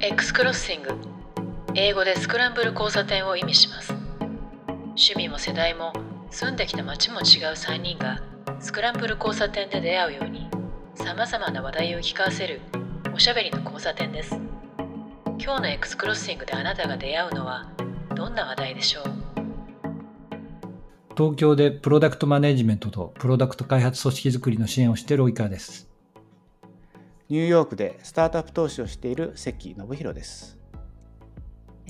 [0.00, 0.90] X クロッシング
[1.74, 3.92] 英語でスクランブル交差点を意味します。
[4.90, 5.92] 趣味も世代も
[6.30, 7.22] 住んできた街も違う
[7.54, 8.22] 3人が
[8.60, 10.48] スクランブル交差点で出会うように
[10.94, 12.60] さまざまな話題を聞かせる
[13.12, 14.38] おしゃべりの交差点です。
[15.40, 17.68] 今日の X クロッシングであなたが出会うのは
[18.14, 19.02] どんな話題でしょう？
[21.16, 25.87] 東京でプロダクトマネジメントとプロダクト開発組織づくりの支援をしている及川です。
[27.28, 30.56] ニューヨークでスタートアップ投資をしている関信弘です。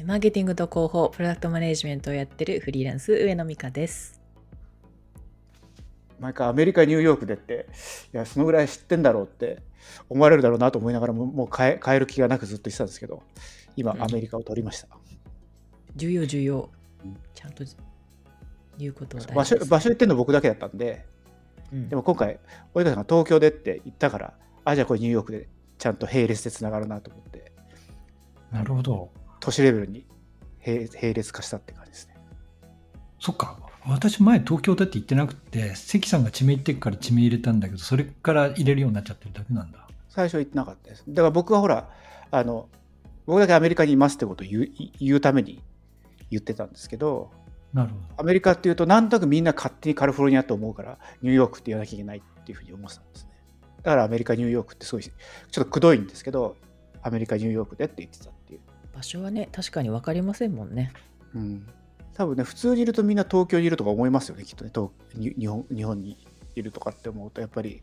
[0.05, 4.21] マーケティングと広報プロダクトマネジメントをやってるフリーランス上野美香です。
[6.19, 7.69] 毎回アメリカ、ニューヨークでって、
[8.13, 9.63] いや、そのぐらい知ってんだろうって
[10.09, 13.23] 思われるだろうなと思いながらも、もう変え変える気がなくずっと言ってたんですけど、
[13.77, 14.89] 今、うんアメリカを取りました。
[15.95, 16.69] 重要重要。
[17.05, 17.63] うんちゃんと
[18.77, 21.07] 言うことは場所場所言ってんの僕だけだったんで、
[21.73, 21.89] うん。
[21.89, 22.41] でも今回、
[22.75, 24.35] 及川さんが東京でって言ったから、
[24.69, 27.53] あ、じゃあこれニューヨークでちゃんと並列でつながるなと思って、
[28.53, 29.11] なるほど。
[29.41, 30.07] 都市レベルに
[30.67, 32.17] 並並列化したって感じですね。
[33.19, 33.59] そっか。
[33.87, 39.89] 私前東京だって言ってなくて、関さんが地名言ってるから地名入れたんだけど、それから入れるようになっちゃってるだけなんだ。
[40.11, 41.05] 最初言ってなかったです。
[41.09, 41.89] だから僕はほら、
[42.31, 42.69] あの、
[43.25, 45.63] 僕だけアメリカにいますってことを言う言うために
[46.31, 47.31] 言ってたんですけど、
[47.73, 48.03] なるほど。
[48.19, 53.28] アメリカっていうと、なんとなくみんな勝手にカリフォルニアと思うから、ニューヨークって言わなきゃいけないっていうふうに思ってたんですね。
[53.83, 56.57] だからアメリカ、ニューヨークってすごい、ちょっとくどいんですけど、
[57.03, 58.61] アメリカ、ニューヨークでって言ってたっていう。
[58.95, 60.93] 場所はね確かに分かりませんもんね
[61.35, 61.67] うん。
[62.15, 64.71] 多分ね、普通にいるとみんな東京にいるとか思いますよね、きっとね。
[64.75, 66.17] 東に日本日本に
[66.57, 67.83] いるとかって思うと、やっぱり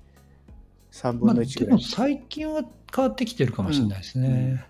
[0.92, 1.82] 3まあ、分の1でもぐらい。
[1.84, 4.66] 最近は変わってきてるかもしれないですね。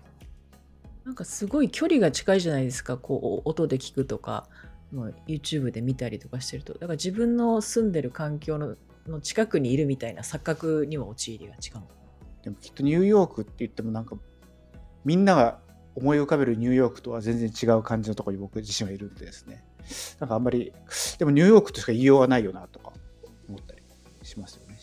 [1.04, 4.48] なんかすごい距離が近いじゃないですかこう音で聞くとか
[4.92, 8.76] もう YouTube で見たりとかしてるとだから自分の住んでる環境の
[9.08, 11.82] の近くにいるみたいな錯覚には陥りが違う
[12.42, 14.16] でもきっとニューヨークって言ってもなんか
[15.04, 15.58] みんなが
[15.94, 19.64] 思い浮かべるニューヨークとは全然違う感じのところに僕自身はいるんでですね。
[20.20, 20.72] なんかあんまり
[21.18, 22.92] でもニューヨークとしか言いようがないよなとか
[23.48, 23.82] 思ったり
[24.22, 24.76] しますよね。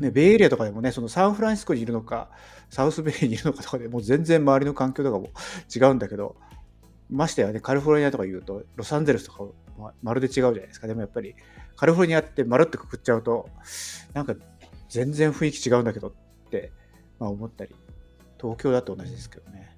[0.00, 2.30] ねベイエリアとかでもねそのサンフランシスコにいるのか
[2.70, 5.28] サウスベイにいるのかとかでもう全然周りの環境とかも
[5.74, 6.36] 違うんだけど
[7.10, 9.44] ましてやねカリフォルニアとか言うとロサンゼルスとか
[9.78, 10.86] ままるで違うじゃないですか。
[10.86, 11.34] でもやっぱり
[11.76, 13.48] カリフォルニアってまるっとくくっちゃうと
[14.12, 14.34] なんか
[14.88, 16.12] 全然雰囲気違うんだけどっ
[16.50, 16.72] て、
[17.18, 17.74] まあ、思ったり。
[18.40, 19.74] 東京だと同じですけどね。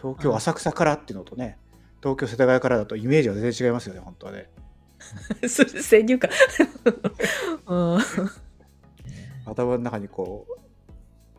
[0.00, 1.58] 東京あ浅草からっていうのとね
[2.02, 4.50] 東京世田谷からだとイメージは全然違いますよね本当はね。
[5.48, 6.30] それ先入観。
[7.66, 8.00] うん。
[9.44, 10.66] 頭の中にこう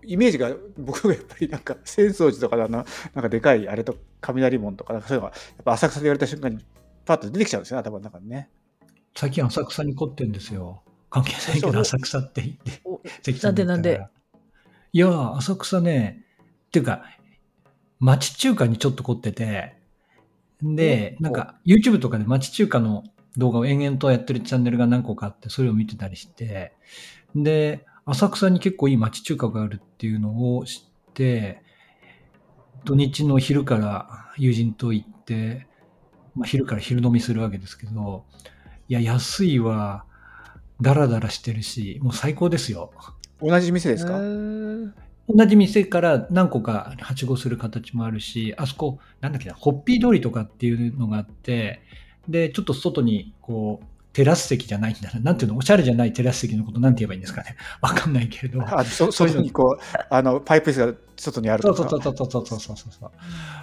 [0.06, 6.66] イメージが僕がやっぱりなんか浅草寺とかのなんかでかいあれと雷門とかなんかそういうのがやっぱ浅草で言われた瞬間に
[7.06, 8.50] パッと出てきちゃうんですよね頭の中にね
[9.18, 10.84] 最近浅草に凝ってんですよ。
[11.10, 13.48] 関係ないけど浅草って言って。
[13.48, 14.10] なんでが言ったから
[14.94, 16.24] いや、浅草ね、
[16.68, 17.04] っていうか、
[18.00, 19.76] 町中華にちょっと凝ってて、
[20.62, 23.06] で、おなんか YouTube とかで町中華の
[23.38, 26.74] 動画を延々とやってるチャンネルが何個かあって、それを見てたりして、
[27.36, 31.64] で、浅草に結構いい町中華があるっていうのを知って、
[32.86, 35.66] 土日の昼から友人と行って、
[36.36, 38.26] まあ、昼から昼飲みするわけですけど、
[38.90, 40.06] いや、安いわ、
[40.82, 42.92] ダラダラしてるし、もう最高ですよ。
[43.42, 51.82] 同じ店ですか、同じ店から何個かはしごする形もあるし、あそこ、なんだっけな、ホッピー通りとかっていうのがあって、
[52.30, 53.86] で、ちょっと外に、こう、
[54.18, 55.20] テラス席じゃないんだな。
[55.20, 57.56] なんていうの、おしゃれじゃないテラス席のことなんて言えばいいんですかね？
[57.82, 58.64] わかんないけれど。
[58.64, 63.12] あそ 外にこうあのパイプ椅子が外にあるそうとかそうそうそうそうそうそうそう。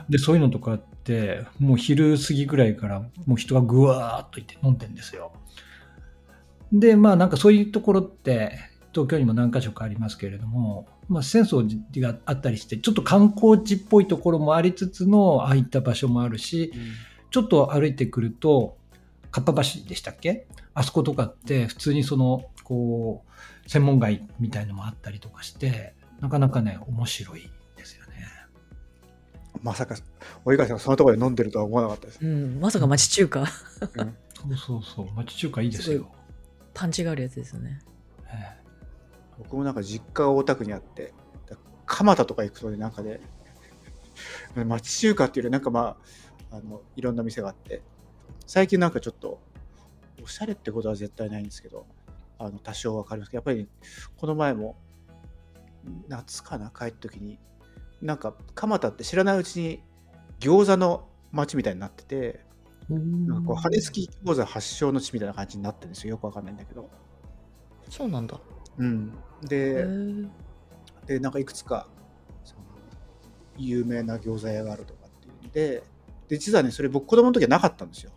[0.09, 5.33] で、そういうのとかあって、もう昼過ぎぐらいから、もう人がぐわーっといって飲んでんですよ。
[6.73, 8.57] で、まあなんかそういうところって、
[8.93, 11.57] 東京にも何か所かありますけれども、まあ浅草
[11.93, 16.73] 寺があったりして、ちょっと観光地っぽいところもありつつの、ああいった場所もあるし、
[17.33, 18.77] ちょっと歩いてくると、
[19.35, 20.47] かっぱ橋でしたっけ？
[20.75, 23.25] あそことかって、普通にその、こ
[23.67, 28.29] う、専門街みたいのもあったりとかして、なかなかね、面白いですよね。
[29.61, 29.97] まさか
[30.45, 33.41] 及川さんがそのところで飲んでるとは思わなかったです、うん、まさか町中華。
[33.41, 33.47] うん。
[33.47, 36.13] そうそうそう、町中華いいですすよ。
[36.73, 37.81] パンチがあるやつですよね。
[38.27, 38.57] え
[39.39, 41.13] 僕もなんか実家が大田区にあって
[41.49, 41.57] だ
[41.87, 43.21] 蒲田とか行くとねなんかね
[44.55, 45.97] 町中華っていうよりなんかま
[46.53, 47.83] ああのいろんな店があって
[48.47, 49.41] 最近なんかちょっと
[50.23, 51.87] おしゃれってことは絶対ないんですけど
[52.39, 53.69] あの多少わかりますけどやっぱり
[54.17, 54.77] この前も
[56.09, 57.39] 夏かな帰った時に
[58.01, 59.83] なんか蒲田って知らないうちに
[60.41, 62.41] 餃子の街みたいになってて
[62.91, 66.13] えなんかこう羽根付き餃子発祥の地みたいな感じになってるんですよ。
[66.13, 66.91] よくわかんないんだけど、
[67.89, 68.39] そうなんだ。
[68.77, 69.13] うん、
[69.45, 70.29] へでー。
[71.07, 71.87] でなんかいくつか
[72.45, 72.63] その
[73.57, 75.83] 有名な餃子屋があるとかっていうんで
[76.29, 78.11] で実はねそれ僕子供の時はなかったんですよ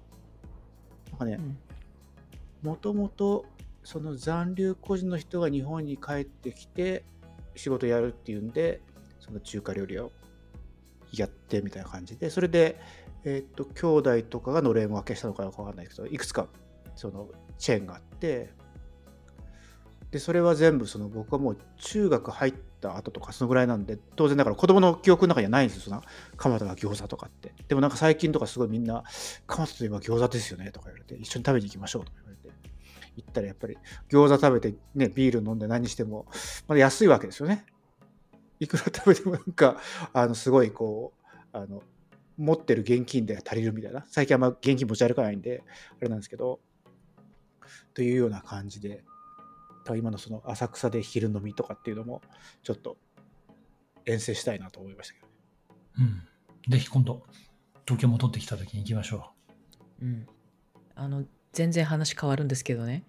[1.19, 1.39] なんかね
[2.61, 3.45] もともと
[3.83, 7.03] その残留孤児の人が日本に帰ってきて
[7.55, 8.81] 仕事やるっていうんで
[9.19, 10.11] その中華料理を
[11.13, 12.79] やってみたいな感じでそれで
[13.23, 16.47] えっ、と兄弟とかがのれん分けしたのかわかんないけどいくつか
[16.95, 18.49] そのチェーンがあって
[20.11, 26.01] でそれは全部その僕はもう中学入った後とかそのぐらいなんで当然だから子供の記憶の中にはないんですよその
[26.37, 27.53] 蒲田が餃子とかって。
[27.67, 29.03] でもなんか最近とかすごいみんな
[29.47, 32.55] 蒲田といえば餃子ですよねとか言われて一緒に食べに行きましょうとか言われて
[33.17, 33.77] 行ったらやっぱり
[34.09, 36.27] 餃子食べてねビール飲んで何しても
[36.67, 37.65] まだ安いわけですよね。
[38.59, 39.77] いくら食べてもなんか
[40.13, 41.13] あのすごいこ
[41.53, 41.83] うあの
[42.37, 44.05] 持ってる現金で足りるみたいな。
[44.07, 45.63] 最近あんま現金持ち歩かないんで
[45.99, 46.59] あれなんですけど
[47.93, 49.03] というような感じで。
[49.95, 52.21] 今のその浅草で昼飲みとかっていうのも
[52.63, 52.97] ちょっと
[54.05, 55.33] 遠征したいなと思いましたけど、ね、
[56.67, 56.71] うん。
[56.71, 57.23] ぜひ今度
[57.85, 59.31] 東京戻ってきた時に行きましょ
[60.01, 60.05] う。
[60.05, 60.27] うん。
[60.95, 61.23] あの
[61.53, 63.03] 全然話変わるんですけどね。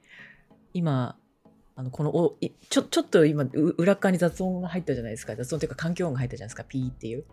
[0.73, 1.17] 今
[1.75, 2.37] あのこのお
[2.69, 3.45] ちょちょっと今
[3.77, 5.35] 裏側に雑音が入ったじゃないですか。
[5.37, 6.65] 雑音というか環境音が入ったじゃないですか。
[6.65, 7.25] ピーっていう。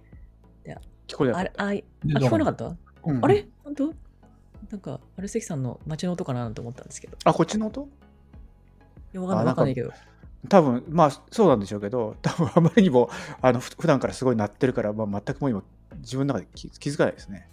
[1.08, 1.64] 聞こえなかった。
[1.64, 1.84] ああ聞
[2.30, 2.76] こえなかった、
[3.06, 3.48] うん、あれ？
[3.64, 3.94] 本当？
[4.72, 7.16] なんか、あれ関さんの街の音かなと思ったんですけど。
[7.24, 7.82] あ、こっちの音？
[7.84, 7.86] い
[9.16, 9.92] や、わかんない、わかんないけど。
[10.48, 13.10] 多分まあそうなんでしょうけど、 多分あまりにも
[13.42, 15.64] あの普段からすごい鳴ってるから、まあ、全くもう今、
[15.98, 17.50] 自分の中で気気づかないですね。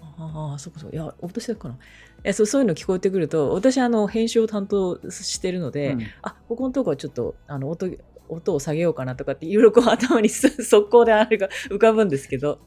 [0.00, 0.90] ああ、そうかそう。
[0.92, 1.78] いや、私だかな。
[2.24, 7.88] えそうそういうの聞こえてくると、私、あの編集を担当してるので、うん、あここのとこはちょっとあの音
[8.30, 12.60] 音を下げようかなとかっていろいろこう頭に 速攻であれが浮かぶんですけど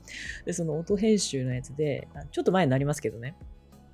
[0.45, 3.35] でその音編集のやつでちょっと前になりますけどね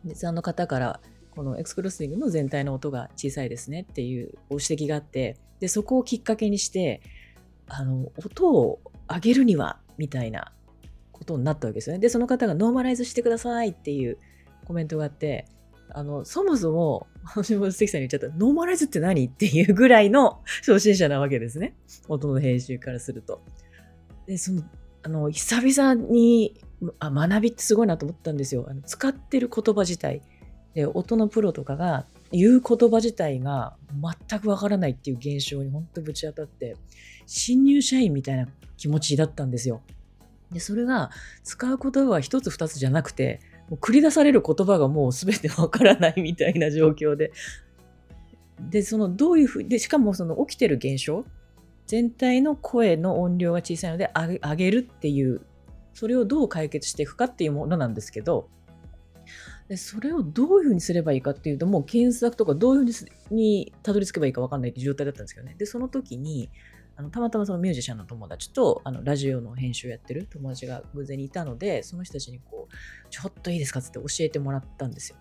[0.04, 1.00] 実はの方から
[1.40, 7.02] このエクスクロッシングの全体の音が小さいですねっていうご指摘があってでそこをきっかけにして
[7.70, 10.52] あの音を上げるにはみたいな
[11.14, 12.02] ことになったわけですよね。
[12.02, 14.18] でその方がノーマライズしてくださいっていう
[14.66, 15.46] コメントがあって
[15.92, 17.08] あのそもそも
[17.48, 21.74] 橋本関さんに言っちゃったノーマライズって何っていうぐらいの 初心者なわけですね。
[22.10, 23.42] 音の編集からすると。
[24.26, 24.64] でその
[25.04, 26.60] あの久々に
[27.00, 28.66] あ学びってすごいなと思ったんですよ。
[28.68, 30.22] あの使ってる言葉自体。
[30.74, 33.76] で音のプロとかが言う言葉自体が
[34.30, 36.76] 全くわからないっていう現象に本当ぶち当たって
[37.26, 39.82] 新入社員みたいな気持ちだったんですよ。
[40.52, 41.12] でそれが
[41.44, 43.40] 使う言葉は一つ二つじゃなくて
[43.70, 47.32] もう繰り出される言葉がもう全てわからないみたいな状況で
[48.70, 51.24] でそのどういうふうでしかもその起きてる現象
[51.86, 55.42] 全体の声の音量が小さいので上げるっていう
[55.94, 58.48] それをどう解決していくかっていうものなんですけど
[59.70, 65.56] でそれをどういうふうにすればいいかっていうともう検索とかどういうふうにたどり着けばいいか分かんないって状態だったんですけどね。
[65.58, 66.50] でその時に
[66.96, 75.18] あのたまたまそのミュージシャンの友達とあのラジオの編集をやってる友達が偶然にいたのでその人たちにこうちょっといいですかって教えてもらったんですよ。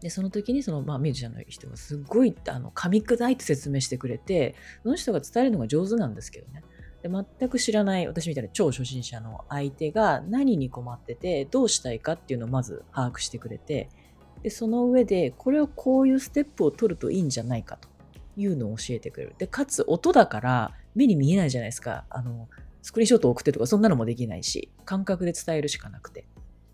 [0.00, 6.62] でその時にその、まあ、ミュージシャンの人がすごいあの噛み砕いて説明してくれてその人が伝えるのが上手なんですけどね。
[7.04, 13.90] で全く知らない私みたいな超初心者の相手が何に困っててどうしたいかっていうのをまず把握してくれて
[14.42, 17.90] でその上でこれをこういうステップを取るといいんじゃないかと
[18.38, 19.34] いうのを教えてくれる。
[19.36, 22.06] でかつ音だから目に見えないじゃないですか。
[22.08, 22.48] あの
[22.80, 26.26] スクリーンショットを送ってとかそんなのもできないし感覚で伝えるしかなくて。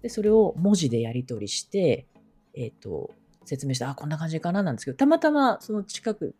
[0.03, 2.07] でそれを文字でやり取りして
[2.55, 3.11] えっ、ー、と
[3.45, 6.37] 説明してあこんな感じかななんですけどたまたまその近く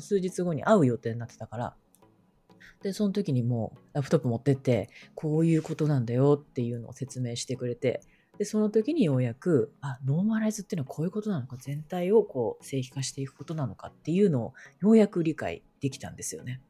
[0.00, 1.76] 数日後に会う予定になってたから
[2.82, 8.02] で、その時にもうラップトップ持ってって、こういうことなんだよっていうのを説明してくれて、
[8.38, 16.60] で、その時にようやく、あ、ノーマライズっていうのはこういうことなのか、全体をこう、正規化していくことなのかっていうのをようやく理解できたんですよね。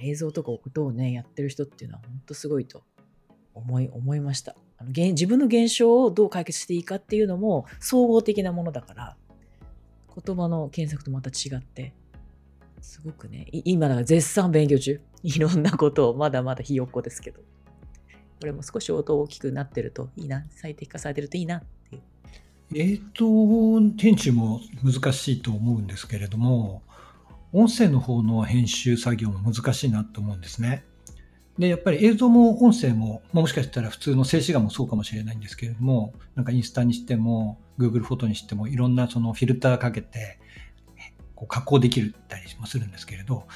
[0.00, 2.84] 映像とか音をね、やってる人っていうのは本当すごいと
[3.54, 4.54] 思い、思いました。
[4.76, 9.16] あの自分の現象をどう解決していいかっていうのも総合的なものだから、
[10.24, 11.94] 言葉の検索とまた違って、
[12.80, 15.00] すごくね、今だか絶賛勉強中。
[15.22, 17.40] いろんなことをまだまだひよっこですけど。
[18.40, 22.02] これも少し音大きくなってるといいな、最適化されてるといいなっていう。
[22.74, 26.82] 映像編集も難しいと思うんですけれども、
[27.52, 30.84] 音声の方の編集作業も難しいなと思うんですね。
[31.58, 40.38] で、やっぱり映像も音声も、もしかしたら普通の静止画もそうかもしれないんですけれども、なんかインスタにしても、Google フォトにしても、いろんなそのフィルターかけて、
[41.38, 43.46] こう加工できるたりもするんですけれど、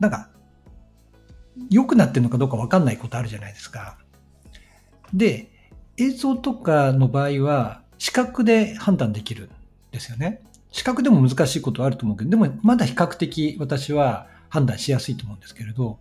[0.00, 0.28] なんか、
[1.70, 3.96] 良くなってるのかどうかわかんないことあるじゃないですか。
[5.14, 5.48] で、
[5.98, 9.50] 映像とかの場合は、視覚で判断できるん
[9.92, 10.42] ですよね。
[10.72, 16.00] 視覚でも難しいことはあると思うけど、でもまだ比較的私は判断しやすいと思うんですけれど、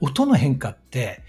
[0.00, 1.22] 音の変化って、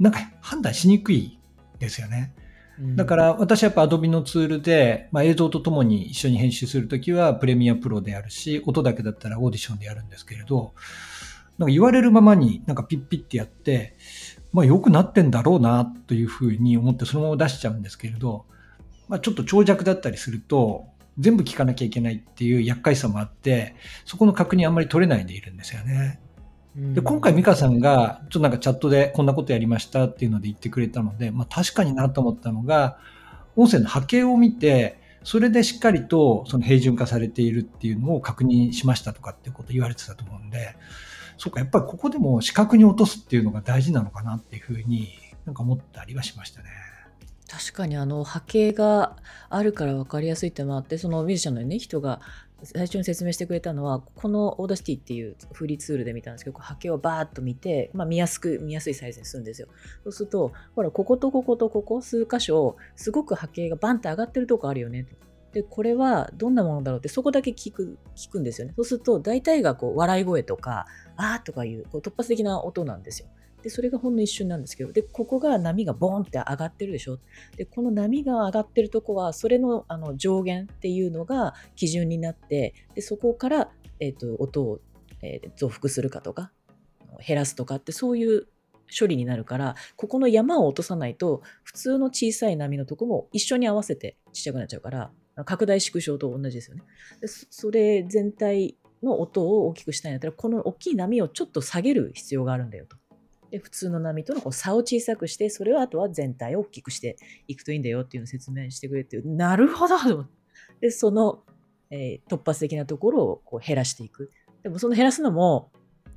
[0.00, 1.38] なんか判断しにくい
[1.78, 2.32] ですよね。
[2.78, 10.74] だから私はやっぱ Adobe のツールで、まあ、映像とともに一緒に編集するときはプレミアプロでやるし、音だけだったらオーディションでやるんですけれど、
[11.58, 13.96] なんか言われるままになんかピッピッってやって、
[14.52, 18.44] まあ良くなってんだろうなというふうに思ってそのまま出しちゃうんですけれど、
[19.08, 20.86] まあちょっと長尺だったりすると、
[21.18, 26.20] 全部聞かなきゃいけないっていう厄介さもあって、そこの確認あんまり取れないでいるんですよね。
[26.76, 32.98] で今回美香さんがちょっとなんかチャットでこんなことやりましたっていうので言ってくれたので、まあ、確かになと思ったのが
[33.56, 40.76] 音声の波形を見てそれでしっかりとその平準化されているっていうのを確認しましたとかっていうこと言われてたと思うんで
[41.38, 45.08] そうかやっぱりここでも視覚に落とすっていうのが大事なのかなっていうふうに
[45.46, 46.68] なんか思ったりはしましたね。
[47.48, 49.16] 確かにあの波形が
[49.48, 52.20] あるから分かりやすいってのもあってそのミュージシャンの、ね、人が
[52.62, 59.68] 最初に説明してくれたのはこの Audacity っていうフリーツールで見たんですけど波形をバーッと見て、まあ、見やすく見やすいサイズにするんですよ。
[60.04, 65.06] そうするとほらこことこことここ数箇所すごく波形がバンって上がってるとこあるよね。
[65.52, 68.74] でこれはどんなものだろうってそこだけ聞く聞くんですよね。
[68.76, 70.86] そうすると大体がこう笑い声とか
[71.16, 73.28] あーとかいうこう突発的な音なんですよ。
[73.66, 77.18] で、それがほんの一瞬なんですけど、で、ここが波がボーンって上がってるでしょ？
[77.56, 84.78] で、この波が上がってるとこは、それのあの上限っていうのが基準になって、で、そこから、えっ、ー、と、音を、
[85.20, 86.52] えー、増幅するかとか、
[87.26, 88.46] 減らすとかって、そういう
[88.96, 95.10] 処理になるから、ここの山を落とさないと、普通の小さい波のとこも一緒に合わせてちっちゃくなっちゃうから、
[95.44, 96.82] 拡大縮小と同じですよね。
[97.20, 102.96] でそれ全体の音を大きくしたいんだったら、この大きい波をちょっと下げる必要があるんだよと。
[103.50, 109.96] で普通の波とのこう差を小さくしてそれをあとは全体を大きくしていくといいんだよっていうのを説明してくれてなるほど
[110.80, 111.42] でその、
[111.90, 114.30] えー、突発的なところをこう減らしていく。
[114.62, 115.70] でもその減らすのも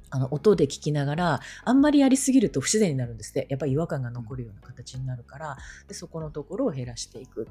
[0.10, 3.46] あの音で聞きながらあんまりやりすぎると不自然になるんですって。
[3.50, 5.58] やっぱり違和感が残るような形になるから。
[5.88, 7.48] でそこのところを減らしていく。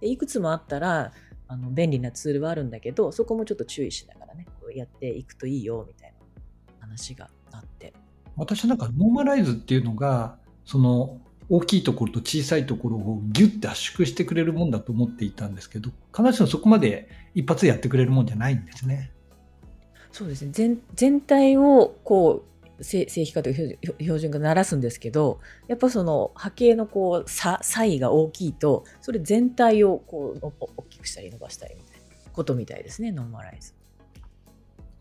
[0.00, 1.12] でいくつもあったら
[1.48, 6.16] あの便利なツールはあるんだけどそこもちょっと注意しながらねこうやっていくといいよみたいな
[6.80, 7.92] 話があって。
[8.36, 19.12] 私なんかノーマライズっていうのが、その大きいところと小さいところをギュッて圧縮してくれるもんだと思っていたんですけど、必ずしもそこまで一発でやってくれるもんじゃないんですね。
[20.10, 20.50] そうですね。
[20.52, 22.44] 全全体をこ
[22.78, 25.38] う正規化という標準化ならすんですけど、
[25.68, 33.74] やっぱその波形のこう差差異が大きいと、それ全体をこう大きくしたり伸ばしたりみたいなことみたいですね、ノーマライズ。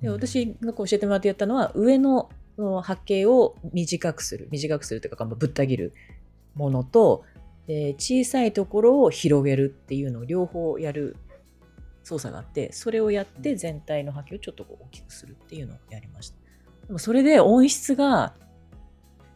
[0.02, 5.94] で私がこう教えてもらってやったのは、上のの波形を短くする短くするというかぶった切る
[6.56, 7.24] ものと
[7.68, 11.16] で小さいところを広げるっていうのを両方やる
[12.04, 16.38] 操作があってそれをやって全体の波形をちょっと大きくするっていうのをやりました
[16.88, 18.34] でもそれで音質が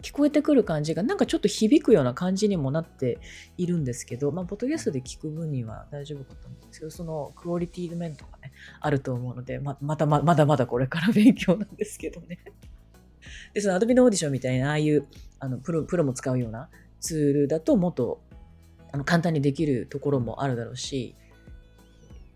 [0.01, 3.19] 聞こえてくる感じがなんかちょっと響くような感じにもなって
[3.57, 12.39] いるんですけど、まあ、ポッドキャストで聞く分には大丈夫かと思うんですけど、そのクオリティ面とかね、あると思うので、ままたままだまだこれから勉強なんですけどね。
[13.53, 15.07] で、その Adobe のオーディションみたいな、ああいう
[15.39, 16.69] あのプロプロも使うような
[16.99, 18.21] ツールだともっと
[18.91, 21.15] あの簡単にできるところもあるだろうし、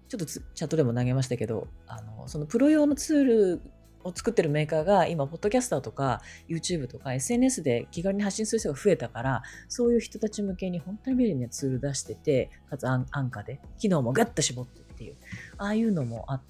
[0.10, 3.62] ちょっとチャットでも投げましたけど、あのそのプロ用のツール
[4.04, 15.16] を作ってるメーカーが今、ポッドキャスターとか YouTube とか SNS で気軽に発信する人が増えたから、そういう人たち向けに本当に便利なツール出してて、かつ安価で、機能もガッと絞ってっていう、
[15.58, 16.42] ああいうのもあっ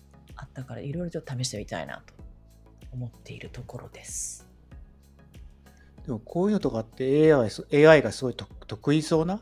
[0.53, 2.20] たから、いろいろちょっと試してみたいなと。
[2.91, 4.47] 思っているところです。
[6.05, 7.49] でもこういうのとかって AI,
[7.87, 9.41] AI がすごい得意そうな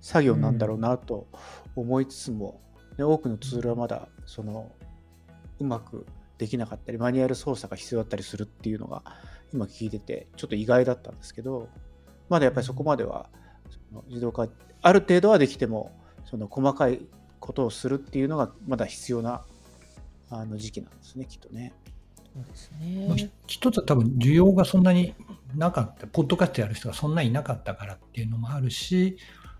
[0.00, 1.26] 作業なんだろうなと
[1.76, 2.60] 思いつつも、
[2.96, 4.70] うん、多くのツールはまだその
[5.58, 6.06] うまく
[6.38, 9.02] できなかったりマニュアル操作が必要だったりするっていうのが
[9.52, 11.68] 今聞いててちょっと意外だったんですけど
[12.30, 13.28] まだやっぱりそこまでは
[13.68, 14.48] その自動化
[14.80, 15.92] ある程度はできても
[16.24, 17.02] その細かい
[17.40, 19.44] ことをするっていうのがまだ必要な
[20.30, 21.74] あの時期なんですねきっとね。
[22.34, 23.30] そうですね。
[23.46, 25.14] 一つは多分需要がそんなに
[25.56, 29.16] なかった、ポッドキャストやる人がそんなにいなかったからっていうのもあるし、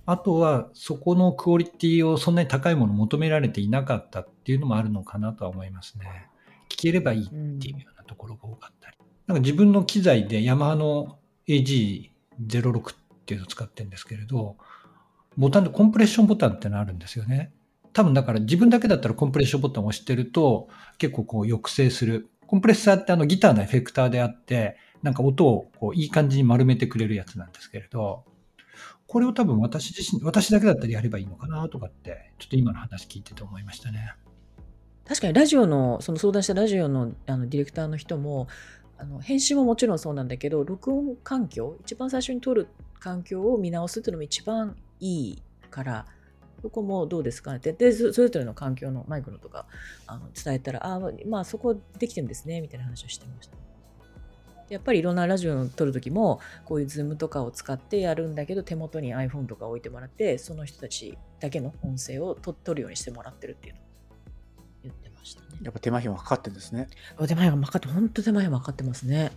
[0.06, 6.28] あとはそこのクオリティをそんなに高いもの求められていなかったっていうのもあるのかなとは思いますね。
[6.68, 8.96] 聞ければいいっていうようなところが多かったり。
[9.26, 12.96] なんか自分の機材でヤマハの AG06 っ
[13.26, 14.56] ていうのを使ってるんですけれど、
[15.36, 17.52] ボタンでコンプレッションボタンってのあるんですよね。
[17.92, 28.24] 多分だから自分だけだったらコンプレッションボタンを押してると結構こう抑制するコンプレッサーってあのギターのエフェクターであって、なんか音をこういい感じに丸めてくれるやつなんですけれど、
[29.06, 34.14] これを多分私自身、私だけだったらやればいいのかなとかって、ちょっと今の話聞いてて思いましたね。
[35.06, 38.48] 確かにラジオの、その相談したラジオのあのディレクターの人も、
[38.98, 42.66] あの編集ももちろんそうなんだけど、録音環境、一番最初に撮る
[42.98, 46.06] 環境を見直すっていうのも一番いいから
[46.62, 49.66] そこもどうですかねってでそそれぞれの環境のマイクロとか
[50.06, 53.56] あの伝えたらあまあそこできてるんですねみたいな話をしてました。
[54.68, 63.84] やっぱりいろんなラジオを撮る時もこういう Zoom とかを使ってやるんだけど手元に iPhone とか置いてもらってその人たちだけの音声をと撮るようにしてもらってるっていうのを
[64.84, 65.48] 言ってましたね。
[65.62, 66.86] やっぱ手間暇かかってるんですね。
[67.26, 69.32] 手間暇かかって本当手間暇かかってますね。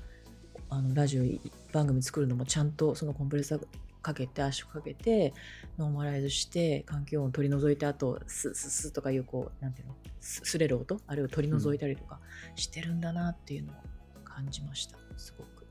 [0.69, 1.23] あのラジオ
[1.71, 3.67] 番組作るのもちゃんとそのコンプレッサー
[4.03, 5.33] かけて圧縮かけて
[5.79, 9.95] ノーマライズして環境音を取り除いてあとスススとかいうこうなんていうの？
[10.19, 10.99] すれる音？
[11.07, 12.19] あれを取り除いたりとか
[12.55, 13.75] してるんだなっていうのを
[14.23, 14.97] 感じました。
[15.17, 15.65] すごく。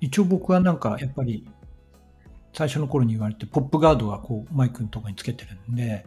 [0.00, 1.48] 一応僕はなんかやっぱり
[2.52, 6.06] 最初の頃に言われてポップガードがこうマイクのとこにつけてるんで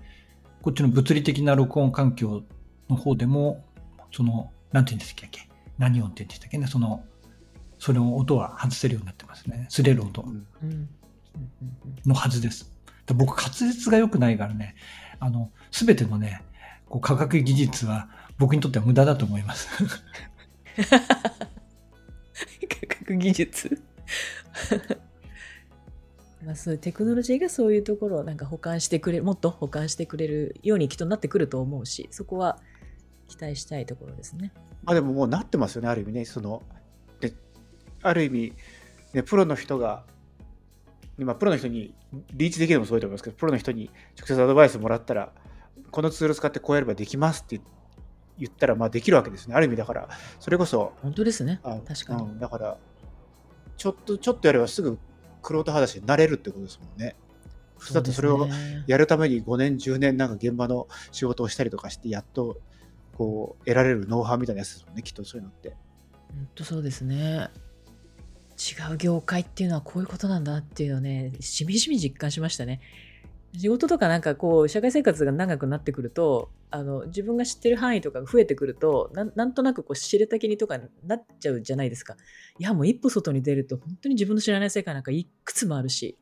[0.62, 2.44] こっちの物理的な録音環境
[2.90, 3.66] の方でも
[4.12, 5.50] そのなんて言うんですっけ？
[5.80, 6.68] 何音って言うんでしたっけね？
[6.68, 7.04] その
[7.80, 9.68] それを音は外せるようになってますね。
[9.70, 10.26] 擦れる音。
[12.06, 12.72] のはずです。
[13.06, 14.76] で僕滑舌が良くないからね。
[15.20, 16.42] あの全てのね
[16.88, 19.70] こう科学技術は僕にとっては無駄だと思います。
[20.78, 20.96] 科
[23.02, 23.82] 学技術。
[26.46, 32.60] まあそういうテクノロジーがそういうところをなんか保管してくれもっと保管してくれるようにきっとなってくると思うしそこは
[33.28, 34.52] 期待したいところですね。
[34.84, 36.26] まあでももうなってますよね、ある意味ね。
[36.26, 36.79] そので
[38.02, 38.54] ある意味、
[39.14, 40.04] ね、プロの人が、
[41.18, 41.94] まあ、プロの人に
[42.34, 45.34] リーチできるのもすごいと思いますけど、プロの人に直接アドバイスもらったら、
[45.92, 47.62] このツール使ってこうやればできますって
[48.38, 49.56] 言ったら、まあできるわけですね。
[49.56, 51.60] ある意味だから、それこそ、本当ですね。
[51.64, 52.78] あ確かにうん、だから、
[53.78, 54.98] ちょっと、ちょっとやればすぐ
[55.42, 57.16] クロート裸足になれるってことですもんね。
[57.94, 58.48] だってそれを
[58.88, 62.60] やるために5年、10年なんか現場の仕事をしたりとかして、やっと
[63.18, 65.76] こう得られるノウハウみたいなやつですもんね、きっとそういうのって。
[66.30, 67.50] 本当そうですね。
[68.60, 72.82] 違う業界っていうのはこういうことなんだっていうのをね、しみじみ実感しましたね。
[73.58, 82.16] 仕事とかなんかこう、社会生活が長くなってくると、あの自分が知ってる範囲とかが増えてくると、なんとなくこう知れたきりとかなっちゃうじゃないですか。
[82.60, 86.18] いや、もう一歩外に出ると、本当に自分の知らない世界なんかいくつもあるし、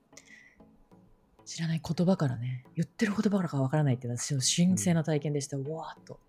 [1.43, 5.57] 知らない言葉からね、言ってる言葉からかわからないっていうのは、私の新鮮な体験でした。
[5.57, 6.19] うわーっと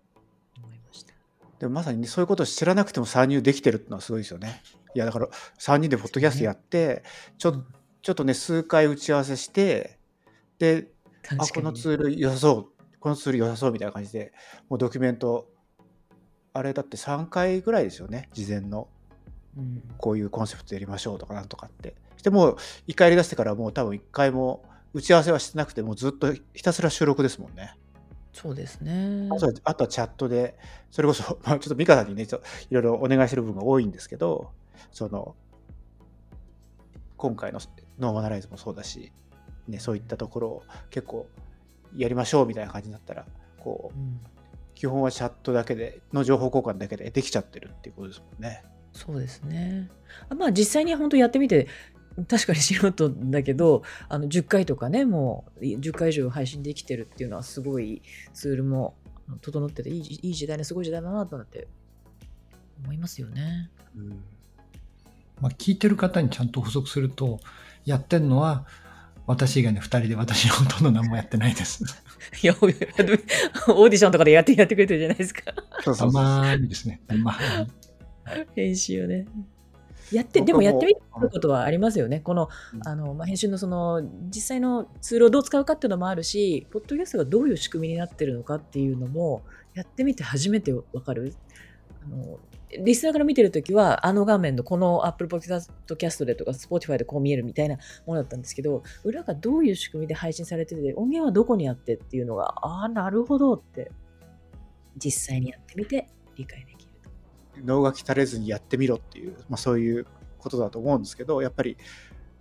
[0.57, 1.13] 思いました。
[1.59, 4.61] でもまさに、ね、そういうことを知らなくても参入できてるってのはすごいですよね。
[4.95, 5.27] いやだから
[5.59, 7.03] 3人でポッドキャストやって、
[7.37, 7.63] ちょ
[8.01, 9.99] ちょっとね数回打ち合わせして
[10.57, 10.87] で
[11.37, 14.33] あこのツール良さそうこのツール良さそうみたいな感じで
[14.69, 15.47] もうドキュメント
[16.53, 18.87] あれだって3回ぐらいですよね事前の。
[19.57, 19.83] うん。
[19.97, 21.95] こういうコンセプトやりましょうとかなんとかって。
[22.17, 27.75] してもう1回やり出してからもう多分1回も打ち合わせはしてなくてもうずっとひたすら収録ですもんね。
[28.33, 29.27] そうですね。
[29.63, 30.55] あとはチャットで、
[30.91, 34.51] それこそ、まあ、ちょっと美香さんにね、ちょいろいろお願いしてる部分が多いんですけど、
[34.91, 35.35] その、
[37.17, 37.59] 今回の
[37.99, 39.11] ノーマナライズもそうだし、
[39.67, 41.27] ね、そういったところを結構
[41.95, 43.25] やりましょうみたいな感じになったら、
[43.59, 44.19] こう、うん
[44.79, 48.63] 基本はチャットだけで、の情報交換だけでできちゃってるっていうことですもんね。
[48.93, 49.89] そうですね。
[50.29, 51.67] あまあ実際に本当やってみて
[52.29, 58.01] 確かに素人だけどあの10回とかねもう10回以上配信できてるっていうのはすごい
[58.33, 58.95] ツールも
[59.41, 61.67] 整ってていいじいい時代ねすごい時代だなとなって
[62.81, 63.69] 思いますよね。
[63.97, 64.23] うん
[65.41, 67.39] まあ、聞いてる方にちゃんと補足すると、
[67.85, 68.65] やってんのは、
[69.29, 71.83] 私以外の2人で私ほとんど何もやってないです。
[72.41, 76.99] いやオーディションとかでやってやってくれてるじゃないですかたそうそうそうまにですね。
[77.07, 77.37] たまに。
[78.55, 79.27] 編集をね。
[80.11, 82.21] やってで僕ももやってみることはありますよね。
[82.21, 84.01] このうんあの、まあ、編集のその
[84.33, 89.43] 実際のツールをどう使うかっていうのもあるし、ポッドキャストがどういう仕組みになってるのかっていうのも
[89.75, 91.35] やってみて初めてわかる。
[92.03, 92.39] あの
[92.77, 103.91] リスナーから見てるときは、あの画面のこの Apple Podcast でとか Spotify でこう見えるみたいなものだったんですけど、裏がどういう仕組みで配信されてて、音源はどこにあってっていうのが、ああ、なるほどって、
[104.97, 106.89] 実際にやってみて理解できる。
[107.65, 110.05] 脳がきれずにやってみろっていう、まあ、そういう
[110.37, 111.77] ことだと思うんですけどやっぱり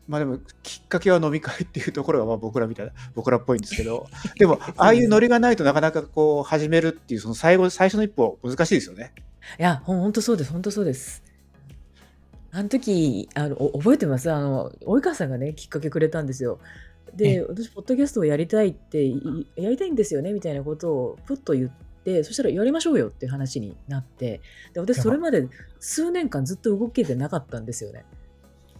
[0.07, 4.07] まあでもきっかけは飲み会っていうところがまあ僕らみたいな僕らっぽいんですけど
[4.39, 9.13] でもああいうノリがないとなかなかこう始めるっていうその最後最初の一歩難しいですよね。
[9.59, 11.23] いや、ほんとそうです、ほんとそうです。
[12.51, 14.31] あの時、あのお覚えてます？
[14.33, 16.59] あの、及川さんがね、きっかけくれたんですよ。
[17.15, 21.71] で、私、ポッドキャストをやりたいって、いやりたいんですよね、みたいなことをふっと言っ
[22.05, 24.41] て、そしたらやりましょうよっていう話になって、
[24.73, 28.05] で私、それまで数年間ずっと動けてなかったんですよね。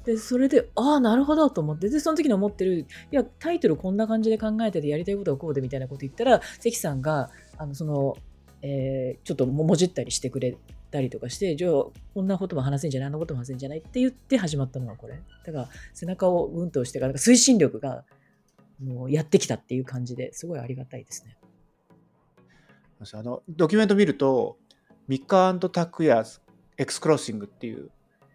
[0.05, 8.17] で、それで、ああ、なるほどと思って、で、その時に思ってる、いや、タイトルこんな感じで考えてて、やりたいことはこうでみたいなこと言ったら、関さんが、あの、その、
[8.63, 10.57] えーちょっとももじったりしてくれ
[10.91, 11.93] たりとかしてじゃあこ
[12.23, 18.05] んなことも話せんじゃないあんなことも話せんじゃないって言って 始まったのがこれだから背中をうんと押してから推進力が
[18.83, 21.37] もうやってきたっていう感じですごいありがたいですね。
[23.13, 24.59] あのドキュメント見ると
[25.07, 26.25] ミカタクヤ
[26.77, 27.91] エクスクロッシングっていう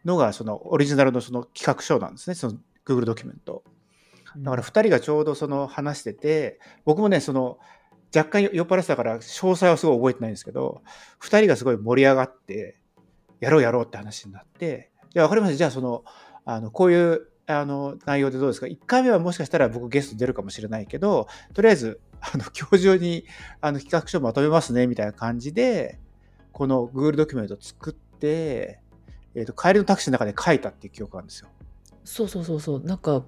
[0.05, 3.63] のがそのオリジナルのその企画書なんですねその Google ドキュメント。
[4.37, 7.59] だから2人がちょうどその話してて僕もねその
[8.15, 10.83] 若干酔っ払ってたから詳細はすごい覚えてないんですけど
[11.21, 12.77] 2人がすごい盛り上がって
[13.39, 15.57] やろうやろうって話になってじゃあ分かりました。
[15.57, 16.03] じゃあその
[16.45, 23.25] あのこういうあの内容でどうですか？1回目はもしかしたら僕ゲスト出るかもしれないけどとりあえずあの今日中に
[23.61, 25.99] あの企画書まとめますねみたいな感じで
[26.51, 28.79] この Google ドキュメント作って、
[29.35, 31.49] えーと、帰りのタクシーの中で書いたっていう記憶があるんですよ。
[32.05, 32.83] そうそうそうそう。
[32.83, 33.25] なんか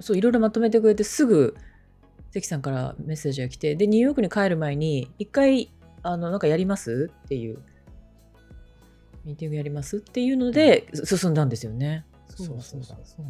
[0.00, 1.56] そういろいろまとめてくれてすぐ
[2.32, 7.10] 関さんからメッセージが来てでニューヨークに帰る前に一回あのなんかやります？
[7.24, 7.58] っていう。
[9.24, 9.96] ミーティングやります？
[9.96, 12.04] っていうので進んだんですよね。
[12.28, 12.82] そうそうそう。
[12.82, 13.26] そう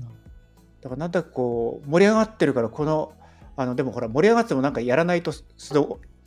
[0.83, 3.13] だからなんだかこう盛り上がってるからこの
[3.57, 5.33] あのでもほら盛り上がってもなんかやらないと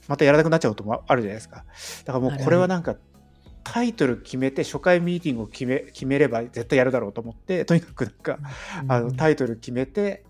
[0.07, 1.65] またやらなくなっちゃうこともあるじゃないですか。
[2.05, 2.95] だからもうこれはなんか
[3.63, 8.39] タイトル決めて初回ミーティングを決め決めれば絶対やるだろうと思ってとにかくなんか、
[8.87, 10.25] あのタイトル決めて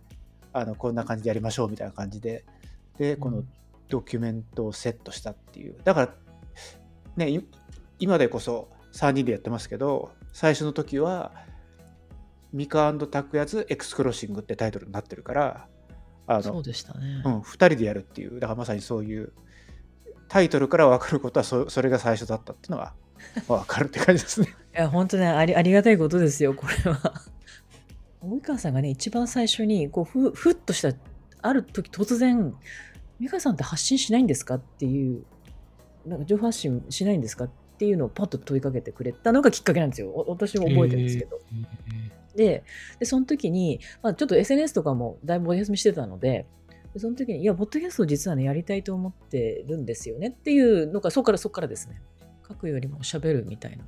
[0.54, 2.46] あのこんな感じでやりましょうみたいな感じで。
[2.98, 3.44] でこの
[3.88, 5.76] ドキュメントをセットしたっていう。
[5.84, 6.14] だから
[7.16, 7.42] ね
[7.98, 11.32] 今でこそ3人でやってますけど最初の時は
[12.52, 15.68] ミカタクヤズエクスクロッシングってタイトルになってるから
[16.28, 18.40] あのそうでしたね、うん、2人でやるっていう。
[18.40, 19.34] だからまさにそういう
[20.28, 22.94] タイトルから分かることはそそれが最初だったっていうのが
[23.48, 24.56] 分かるって感じですね。
[24.76, 27.22] いや本当ねありありがたいことですよこれは。
[28.22, 30.94] 及川さんがね一番最初にこうふふっとした
[31.42, 32.54] ある時突然
[33.20, 35.24] 「美香さんって発信しないんですか?」っていう
[36.06, 37.46] なんか情報発信しないんですか？
[37.46, 41.40] っていうのをパッと問いかけてくれたのがきっかけなんですよ私も覚えてるんですけど。
[42.36, 42.64] で
[43.00, 46.46] でその時に、まあ、ちょっと SNS とかもだいぶお休みしてたので
[46.94, 52.02] でその時に、いや、ポッドキャスト実はね、やりたいと思ってるんですよねっていうのが、そこからそこからですね。
[52.48, 53.86] 書くよりも喋るみたいな。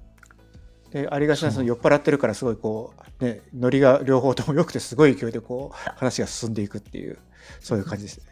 [0.92, 7.18] でありがちなその酔っ払ってるからすごいこう、ね、ノリが両方とも良くてすごい勢いでこう話が進んでいくっていう
[7.60, 8.26] そういう感じですね。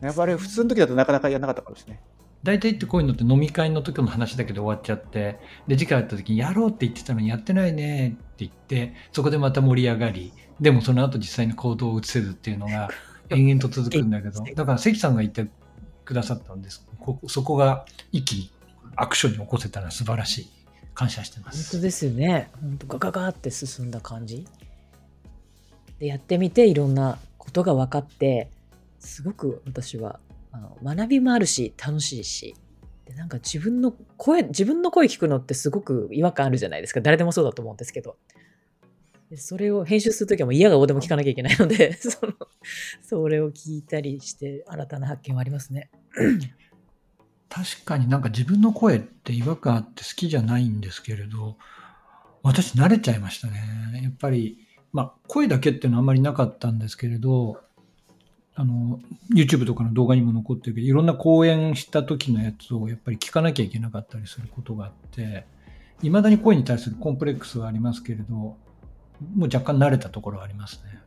[0.00, 2.00] やっぱり普通の時だとなかなかやらなかったからですね。
[2.42, 12.90] 大体ってこういうのって飲み会の時の話だけで終わっちゃってで次回会った時にやろうって言ってたのにやってないねって言ってそこでまた盛り上がりでもその後実際に行動を移せるっていうのが
[13.30, 15.46] 延々と続くんだけど、だから関さんが言って
[16.04, 16.86] くださったんです。
[17.00, 18.50] こそこが一気に
[18.96, 20.63] アクションに起こせたら素晴らしい。
[20.94, 21.72] 感謝してます。
[21.72, 22.50] 本当ですよね。
[22.60, 24.46] 本当ガガガって進んだ感じ。
[25.98, 28.48] で、やってみていろんなことが分かって、
[29.00, 30.20] すごく私は
[30.52, 32.54] あの学びもあるし、楽しいし、
[33.06, 37.00] でなんか自分の声、自分の声聞くのってすごく違和感あるじゃないですか。
[37.00, 38.16] 誰でもそうだと思うんですけど。
[39.30, 42.34] でそれを編集するときはもう嫌がおでも聞かなきゃいけないので その
[43.00, 45.90] それを聞いたりして新たな発見はありますね。
[47.48, 51.56] 確かになんか自分の声って違和感あって好きじゃないんですけれど
[52.42, 54.00] 私慣れちゃいましたね。
[54.02, 54.58] やっぱり、
[54.92, 57.60] まあ、声だけっていうのはあんまりなかったんですけれど
[58.54, 59.00] あの
[59.34, 65.46] YouTube とかの動画にも残ってるけどいろんな講演した時のやつをやっぱり聞かなきゃいけなかったりすることがあって
[66.02, 68.58] いまだに声に対するコンプレックスはありますけれども
[69.36, 70.98] う若干慣れたところはありますね。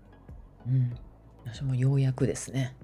[0.68, 0.98] うん。
[1.46, 2.76] 私もようやくですね。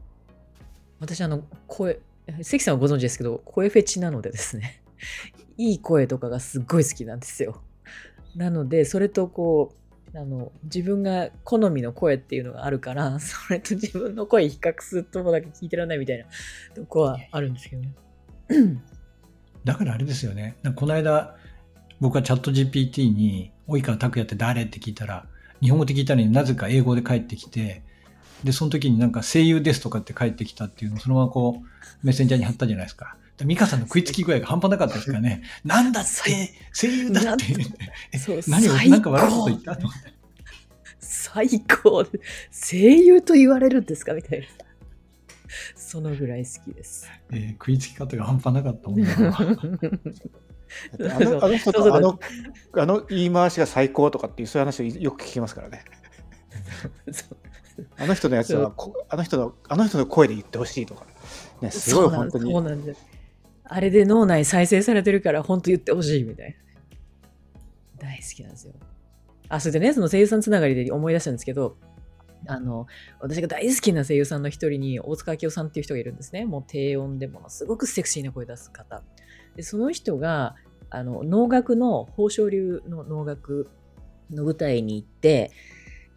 [0.99, 1.99] 私、あの、声、
[2.41, 4.81] 関さんはご存知ですけど、声フェチなのでですね、
[5.57, 7.61] いい声とかがすっごい好きなんですよ。
[8.35, 9.73] なので、それとこ
[10.13, 16.25] う、あの自分が好みの声っていうのがあるから それと自分の声比較するとこだけ聞いてらんないみたいな
[16.75, 17.93] とこはあるんですけどね。
[19.65, 20.55] だからあれですよね。
[20.75, 21.35] この間
[21.99, 25.25] 僕はチャット GPT に及川拓也って誰って聞いたら、
[25.61, 27.81] 日本語で聞いたのになぜか英語で返ってきて、
[28.43, 33.15] で、その時になんか声優ですとかって返ってきたっていうのをそのままこう、メッセンジャーに貼ったじゃないですか。
[33.45, 35.43] 美香さんの食いつき具合が半端なかったですからね。
[35.65, 36.09] なんだって、
[36.73, 37.45] 声優だって。
[38.47, 40.13] 何を、なんか悪いこと言ったと思って。
[40.99, 42.05] 最高。
[42.51, 44.45] 声優と言われるんですかみたいな。
[45.75, 47.09] そのぐらい好きです。
[47.31, 49.09] えー、食いつき方が半端なかったもんな。
[50.99, 52.19] あのあの人とあの
[52.73, 55.85] あの言い回しが最高とかっていうそういう話をよく聞きますからね。
[57.97, 58.73] あの人のやつは
[59.09, 61.05] あの人のあの人の声で言ってほしいとか、
[61.61, 62.51] ね、すごい本当に。
[62.51, 63.01] そうなんです
[63.65, 66.55] あれで脳内再生されてるから本当言ってほしいみたい
[67.97, 68.07] な。
[68.07, 68.73] 大好きなんですよ。
[69.49, 71.77] あ、それでね、その声優さんつながりで思い出したんですけど、
[72.47, 72.87] あの、
[73.19, 76.45] 私が大好きな声優さんの一人に、大塚明夫さんっていう人がいるんですね。
[76.45, 79.01] もう低音でものすごくセクシーな声出す方。
[79.55, 80.55] でその人が
[80.89, 83.69] あの能楽の宝生流の能楽
[84.31, 85.51] の舞台に行って、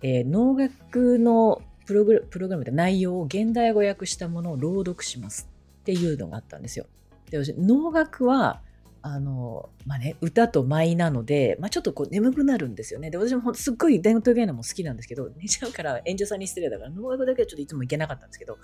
[0.06, 5.48] えー能楽のプログラプログラムで内容を現代語訳したものを朗読します
[5.80, 6.86] っていうのがあったんですよ。
[7.28, 8.62] で私能楽は
[9.02, 13.10] あのまあね、歌と舞なので、まあ、ちょっとこう眠くなるんですよね。
[13.10, 18.58] で私もほんとすっごい伝統芸能も好きなんですけど寝ちゃうから演者さんに失礼だから能楽だけはちょっといつも行けなかったんですけど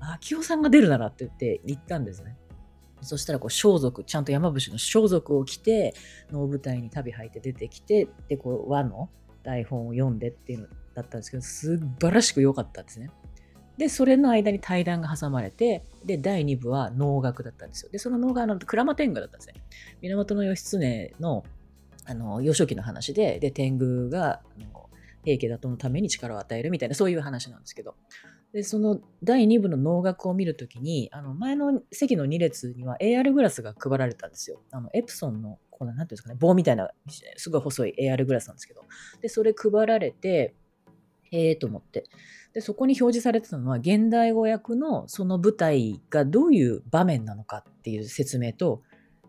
[0.00, 2.36] 明夫さんが出るならって言って行ったんですね。
[3.02, 5.94] そしたらこう装束ちゃんと山伏の装束を着て
[6.30, 9.10] 能舞台に旅履いて出てきてでこう和の
[9.46, 13.10] 台本を読んでっていうのだったんですけど素晴らしく良かったんですね。
[13.78, 17.90] でそれの間に対談が挟まれてで第2部は能楽だったんですよ。
[17.90, 19.54] でその能楽は鞍馬天狗だったんですね。
[20.02, 21.44] 源義経の
[22.08, 24.88] あの幼少期の話でで天狗があの
[25.24, 27.96] 平家打倒のために力を与えるみたいなそういう話なんですけど
[28.52, 34.62] でその第2部の能楽を見るときにあの前の席の2列には AR グラスが配られたんですよ。
[34.70, 36.90] あのエプソンのこうなんていうんですかね棒みたいな
[37.36, 38.82] すごい細い AR グラスなんですけど
[39.20, 40.54] でそれ配られて
[41.30, 42.04] へえと思って。
[42.54, 48.80] でそこに表示されてたのは現代語訳のその舞台がどういう場面なのかっていう説明と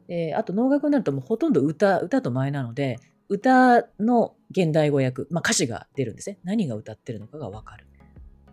[0.08, 6.40] であと能楽になるともうほとんど歌歌と舞なので歌の現代語訳、まあ、歌詞が出るんですね。
[6.46, 7.86] 何が歌ってるのかが分かる。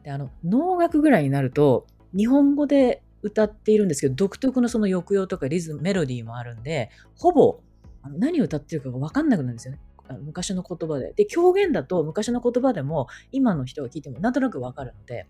[0.03, 7.61] であの能楽ぐらいになると日本語で歌っているんですけど独特のその抑揚とかリズムメロディーもあるんでほぼ
[8.05, 9.81] あの何を歌ってるかが分かんなくなるんですよね。
[10.07, 11.12] あの昔の言葉で。
[11.14, 15.27] で狂言だと昔の言葉でも今の人が聞いてもなんとなく分かるので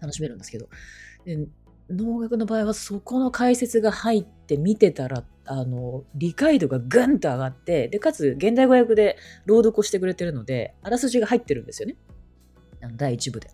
[0.00, 0.68] 楽しめるんですけど。
[1.24, 1.46] で
[1.90, 9.16] 能楽の場合はそこの解説が入って見てたらあの理解度がぐんと上がってでかつ現代語訳で
[9.46, 11.96] 朗読をしてくれてるのであらすじが入ってるんですよね。
[12.82, 13.50] あの第1部で。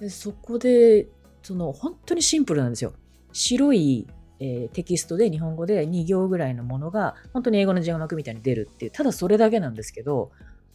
[0.00, 1.08] でそこで
[1.42, 2.92] その本当にシンプルなんですよ。
[3.32, 4.06] 白い、
[4.40, 10.30] えーテキストで日本語で2行ぐらいのものが本当に英語の字幕みたいに出るっていうただそれだけなんですけど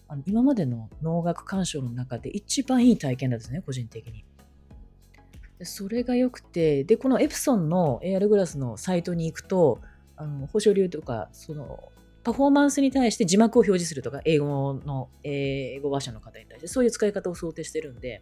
[0.08, 4.26] あの今までの能楽鑑賞の中で一番いい体験なんですね個人的に。
[5.58, 9.80] でそれが良くてでこのエプソンの AR グラスのサイトに行くと
[10.18, 11.92] あの保証流とかその
[12.24, 18.22] パフォーマンスに対して字幕を表示するとか英語の英語話者の方に対してそういう使い方を想定してるんで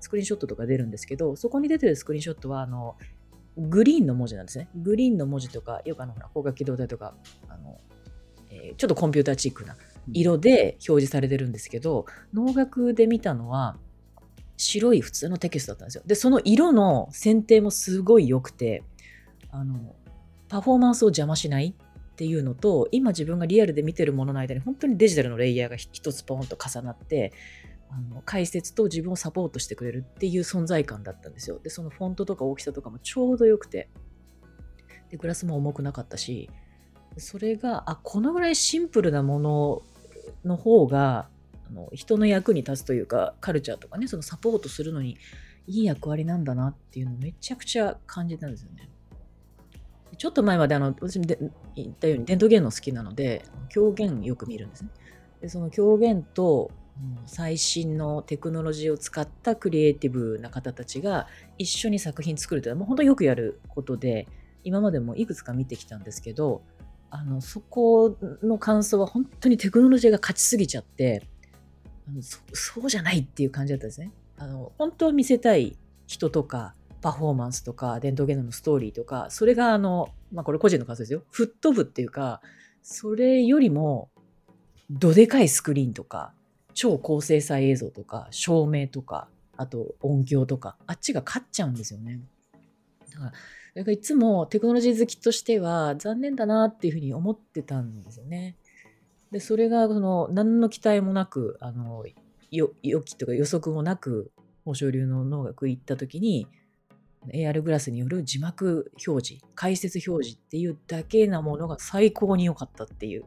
[0.00, 2.96] スクリーンショットとか出るんですけどそこに出てるスクリーンショットはあの
[3.56, 7.14] グリーンの文字なんですねグリーンの文字とかよくあのほら光学機動隊とか
[7.48, 7.80] あの、
[8.50, 9.76] えーちょっとコンピューターチックな
[10.12, 13.76] 色で表示されてるんですけど能楽で見たのは
[14.56, 16.02] 白い普通のテキストだったんですよ。
[16.06, 18.82] で、その色の選定もすごい良くて、
[19.50, 19.94] あの、
[20.48, 27.32] パフォーマンスを邪魔しないっていうのと、今自分がリアルで見てるものの間に本当にデジタルのレイヤーが一つポンと重なって、
[27.88, 31.58] あの解説と自分をサポートしてくれるっていう存在感だったんですよ。
[31.58, 33.90] で、そのフォントとか大きさとかもちょうど良くて、
[35.10, 36.50] で、グラスも重くなかったし、
[37.16, 39.82] それが、あ、このぐらいシンプルなもの
[40.44, 41.28] の方が、
[41.68, 45.18] あの人の役に立つというかカルチャーとかねそのサポートするのに
[45.66, 48.88] いい役割なんだなっていうのをめちゃくちゃ感じたんですよね。
[50.16, 51.26] ちょっと前まであの私も
[51.74, 54.90] 言ったように伝統芸能好きなので狂言よく見るんですね。
[55.40, 56.70] でその狂言と
[57.26, 61.26] 最新のテクノロジーを使ったクリエイティブな方たちが
[61.58, 64.26] 一緒に作品作るというのはもう本当よくやることで
[64.64, 66.62] 今までもいくつか見てきたんですけど
[67.10, 71.22] あのそこの感想は本当にテクノロジーが勝ちすぎちゃって
[72.08, 74.12] あのそそうじゃないっていう感じだったんですね。
[74.38, 82.40] あの本当は見せたい人とかパフォーマンスとか伝統芸能のストーリーとかそれがあの、まあ、これ個人の感想ですよ吹っ飛ぶっていうか
[82.82, 84.10] それよりも
[84.90, 86.32] どでかいスクリーンとか
[86.76, 92.20] 超高精細映像とか照明とかあと音響とかあっちが勝っちゃうんですよね。
[93.10, 93.32] だから
[93.76, 98.56] だからいつもテクノロジー好きとしては残念だなっていうふうに思ってたんですよね。
[99.32, 102.04] でそれがその何の期待もなくあの
[102.50, 104.30] よ予期とか予測もなく
[104.64, 106.46] 宝生流の能楽行った時に
[107.32, 113.24] AR グラスによる字幕表示解説表示っていうだけなものが最高に良かったっていう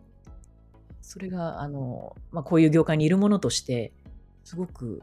[1.09, 3.91] それがあの、まあ、こういう業界にいるものとして
[4.43, 5.01] すごく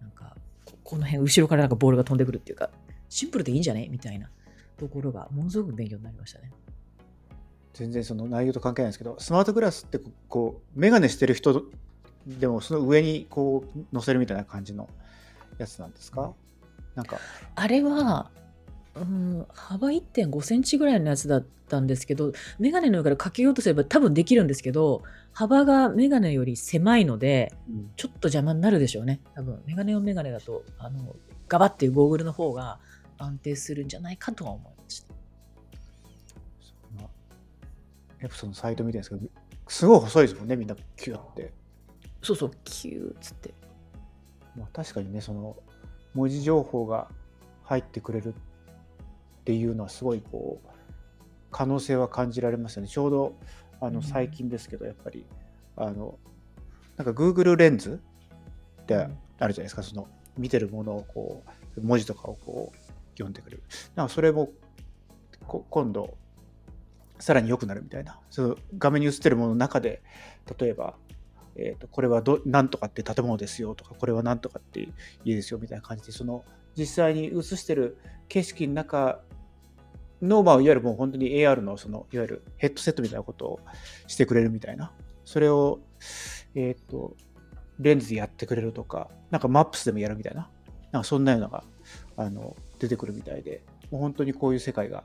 [0.00, 2.70] なんかここの辺後ろからなんかボールが飛んでくるっていうか
[3.08, 4.30] シンプルでいいんじゃねみたいな
[4.78, 6.52] ところがものすごく勉強になりましたね。
[7.74, 11.64] 全然その内容と関係ないんですけどスマートグラスってここうメガネしてる人
[12.28, 14.88] でもその上にこう乗せるみたいな感じの
[15.58, 16.32] やつなんですか？
[16.94, 17.18] なんか
[17.56, 18.30] あれは、
[18.96, 27.52] うん、幅1.5センチぐらいのやつだったんですけど、メガネの上からかけようとすれば多分できるんですけど、幅がメガネより狭いので、
[27.96, 29.20] ちょっと邪魔になるでしょうね。
[29.34, 31.14] 多分、メガネ用メガネだと、あの、
[31.48, 32.80] ガバっていうゴーグルの方が
[33.18, 35.14] 安定するんじゃないかとは思いました。
[38.22, 39.30] エプソンのサイト見てるんですけど、
[39.66, 41.52] すごい細いですもんね、みんなキュッて。
[42.22, 43.54] そうそうキューっつって
[44.56, 45.56] まあ、確かにね、その
[46.14, 47.08] 文字情報が
[47.62, 48.40] 入ってくれるって
[49.48, 50.68] いうのはすごいこう
[51.50, 52.88] 可能性は感じられますよね。
[52.88, 53.36] ちょうど
[53.80, 55.24] あうんの最近ですけど、やっぱり
[55.76, 56.18] あの
[56.96, 58.00] なんか Google レンズ
[58.82, 61.42] ってあるじゃないですか、その見てるものをこ
[61.76, 62.76] う文字とかをこう
[63.12, 63.62] 読んでくれる。
[63.94, 64.50] なんかそれも
[65.46, 66.16] こ今度
[67.18, 68.18] さらに良くなるみたいな。
[68.30, 70.02] その画面に映ってるものの中で
[70.58, 70.94] 例えば
[71.56, 74.88] えー、とこれはどなんとかって建物ですよとかこれはなんとかって
[75.24, 76.44] 家ですよみたいな感じでその
[76.76, 79.20] 実際に映してる景色の中
[80.22, 83.60] の、まあ、いわゆるもう本当に AR のそのいわゆるヘッドセットみたいなことを
[84.06, 84.92] してくれるみたいな。
[85.24, 85.80] それを、
[86.54, 87.16] えっ、と
[87.78, 90.50] レンズでやってくれるとかなんかマップスでもやるみたいな。
[90.92, 91.64] なんかそんなようなのが
[92.16, 93.62] あの出てくるみたいで。
[93.90, 95.04] もう本当にこういう世界が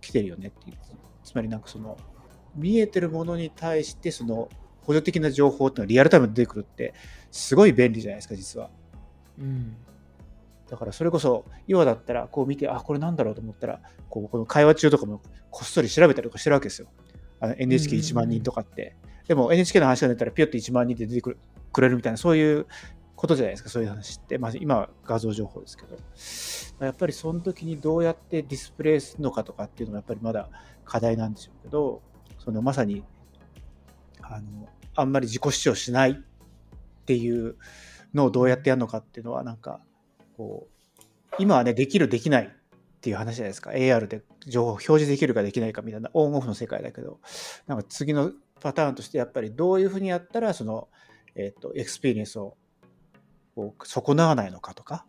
[0.00, 0.76] 来てるよねっていう。
[1.24, 1.96] つまりなんかその
[2.54, 4.48] 見えてるものに対してその
[4.82, 6.94] 補助的な情報っていうのがリアルタイムで出てくるって
[7.30, 8.70] すごい便利じゃないですか実は。
[9.38, 9.76] うん。
[10.70, 16.88] だからそれこそ今だったらこう見てあこれなんだろうと思ったらこうこの会話中とかもこっそり調べたりとかしてるわけですよ。
[17.40, 18.96] あの NHK1 万人とかって、
[19.28, 21.38] でも NHK の話が出たらピュッと1万人で出てくる
[21.72, 22.66] くれるみたいなそういう
[23.14, 25.96] ことじゃないですかそういう話って、まあ、今は画像情報ですけど。
[26.84, 30.50] やっぱりその時にどうやってディスプレイするのかとかっていうのがやっぱりまだ
[30.84, 32.02] 課題なんでしょうけど
[32.38, 33.02] そのまさに
[34.20, 36.14] あのあんまり自己主張しないっ
[37.06, 37.56] ていう
[38.12, 39.80] のをどうやってやるのかっていうのはなんか
[40.36, 41.02] こう
[41.38, 43.70] 今はねできるできないっていう話じゃないですか。
[43.70, 47.20] AR で情報を表示できるかできないかみたいなオンオフの世界だけど。
[47.66, 50.88] なんか次のパターンとしてやっぱりどういうふうにやったらその、
[51.34, 52.56] えっとエクスペリエンスを
[53.54, 55.06] こう損なわないのかとか。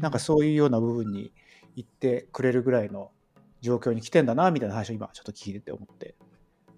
[0.00, 1.32] なんかそういうような部分に
[1.74, 3.10] 行ってくれるぐらいの
[3.62, 4.26] 状況に来てん。
[4.26, 6.14] だなみたいな話を今ちょっと聞いてて思って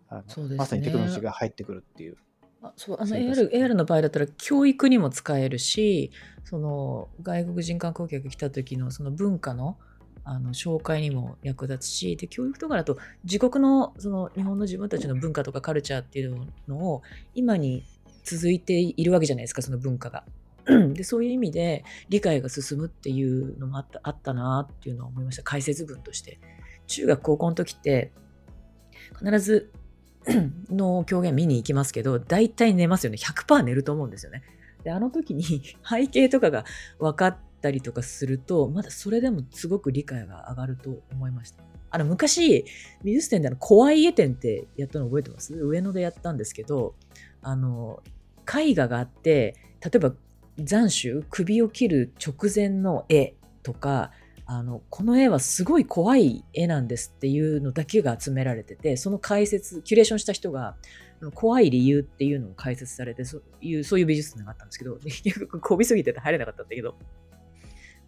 [0.08, 2.16] あのねまさにテクノロジーが入ってくるっていう
[2.62, 6.10] あそうあの AR, AR の場合だったら教育にも使えるし
[6.44, 9.78] その外国人観光客が来た時のその文化の
[10.22, 17.02] あの紹介にも役立つしで教育とかだと自国のその日本の自分たちの文化とかカルチャーっていうのを
[17.34, 17.84] 今に
[18.22, 20.24] 続いているわけじゃないですかその文化が。
[20.92, 26.38] でそういう意味で理解が進むっていうのもあったあったなっていうのを思いました解説文として。
[26.90, 28.12] 中学高校の時って
[29.18, 29.70] 必ず
[30.70, 33.18] の狂言見に行きますけど、大体寝ますよね。
[33.18, 34.42] 100%寝ると思うんですよね。
[34.84, 36.64] で、あの時に 背景とかが
[36.98, 41.62] 分かったりとかすると、まだそれでもすごく理解が上がると思いました。
[41.90, 42.64] あの、昔、
[43.02, 45.54] 美術展であの、怖い絵展ってやったの覚えてます？
[45.54, 46.94] 上野でやったんですけど、
[47.42, 48.02] あの、
[48.46, 50.14] 絵画があって、例えば
[50.56, 54.12] 斬首、首を切る直前の絵とか、
[54.52, 60.74] あのこの絵はすごい怖い絵なんですっていうのだけが集められててその解説キュレーションした人が
[61.34, 66.96] 怖い理由っていうのを解説されてそういうそういう美術展があったんですけど結局こびすぎてて入れなかったんだけど。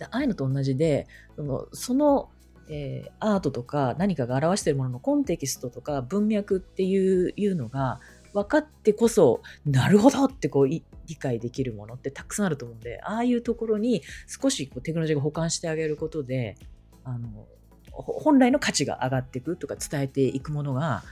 [0.01, 2.31] でああいうのと同じでそのその、
[2.69, 8.01] えーアートとか何かが表しているもののコンテキストとか文脈っていうのが
[8.33, 10.83] 分かってこそなるほどってこう理
[11.19, 16.57] 解できるものってたくさんあると思うんでああいうところに少しこうテクノロジーが補完してあげることで
[17.05, 17.47] あの
[17.91, 21.03] 本来の価値が上がっていくとか伝えていくものが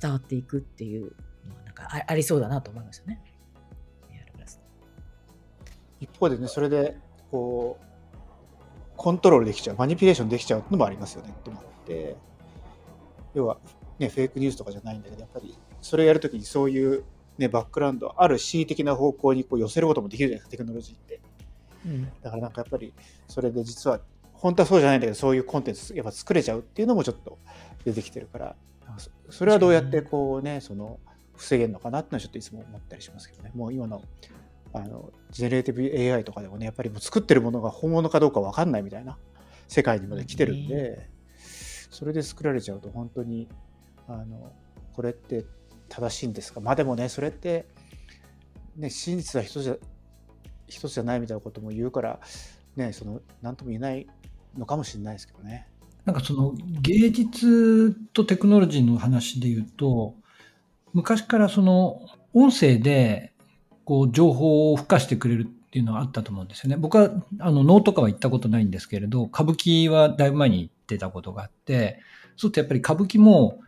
[0.00, 1.12] 伝わっていくっていう
[1.46, 3.22] のはなんかありそうだなと思いますよね。
[6.00, 6.96] 一方でねそれで
[7.30, 7.86] こう
[8.96, 12.16] コントロールできちゃうマニピュレーションできちゃうのもありますよねって思って
[13.34, 13.58] 要は
[13.98, 17.04] ねフェイクニュースとかじゃないんだけどやっぱりそれをやるときにそういう
[17.38, 21.20] ねバックグラウンドある恣意的な方向にこう寄せることもできるじゃないですかテクノロジーって。
[21.86, 22.04] うん。
[22.22, 22.92] だからなんかやっぱり
[23.28, 24.00] それで実は
[24.32, 27.38] 本当はそうじゃないんだけどそういうコンテンツやっぱ作れちゃうっていうのもちょっと
[27.84, 28.56] 出てきてるから
[29.30, 30.98] それはどうやってこうねその
[31.36, 33.52] 防げるのかなってのはちょっといつも思ったりしますけどね。
[33.54, 34.02] もう今の
[34.72, 39.16] あのジェネレーティブ AI とかでもねやっぱりもう作ってるものが本物かどうか分かんないみたいな
[39.66, 41.08] 世界にまで来てるんで、
[41.90, 43.48] それで作られちゃうと本当に
[44.08, 44.52] あの
[44.94, 45.44] これって
[45.88, 46.60] 正しいんですか？
[46.60, 47.66] まあでもねそれって
[48.76, 49.76] ね真実は一つじゃ
[50.66, 52.20] 一つじゃないみたいなことも言うから
[52.76, 54.06] ねその何とも言えない
[54.56, 55.66] のかもしれないですけどね。
[56.04, 60.14] なんかその芸術とテクノロジーの話で言うと、
[60.94, 62.00] 昔からその
[62.32, 63.34] 音声で
[63.84, 66.76] こう情報を付加してくれるっていうのはあったと思うんですよね。
[66.76, 67.10] 僕は
[67.40, 72.00] あの能とかは行ったことないんですけれど、歌舞伎はだいぶ前に行ってたことがあって、
[72.36, 73.60] そうするとやっぱり歌舞伎も、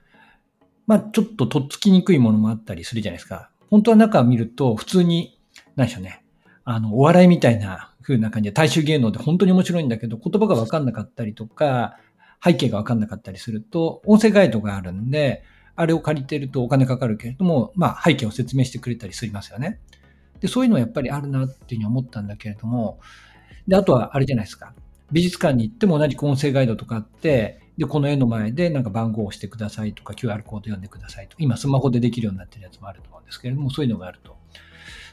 [0.90, 3.48] まあちょっととっつきにくいものもあったりするじゃないですか。
[3.70, 5.38] 本当は中を見ると普通に、
[5.76, 6.24] 何でしょうね。
[6.64, 11.96] あの、お笑いみたいな風な感じで大衆芸能で本当に面白いんだけど、言葉がわかんなかったりとか、
[12.44, 15.44] 背景がわかんなかったりすると、音声ガイドがあるんで、
[15.76, 19.78] あれを借りてるとお金かかるけれども、まあ背景を説明してくれたりしますよね。
[20.40, 22.98] で、そういうのはやっぱりあるなっていうふうに思ったんだけれども、
[23.68, 24.74] で、あとはあれじゃないですか。
[25.12, 34.36] 美術館に行っても同じ音声ガイドとかあって、で、この絵の前でなんか番号を押してくださいとか QR コード読んでくださいと、今スマホでできるようになってるやつもあると思うんですけれども、そういうのがあると。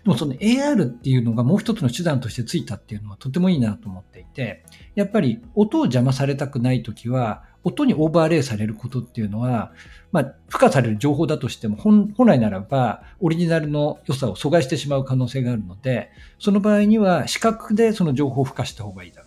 [0.04, 4.66] でもその AR っていうのがもう一つの手段としてついたっていうのはとてもいいなと思っていて、
[4.96, 9.72] やっぱり音を邪魔されたくないときは、音にオーバーレイされることっていうのは、
[10.12, 19.27] まあ、付加される情報だとしても本、本来ならば、オリジナルの良さを阻害してしまう可能性があるので、その場合には、視覚でその情報を付加した方がいいだろ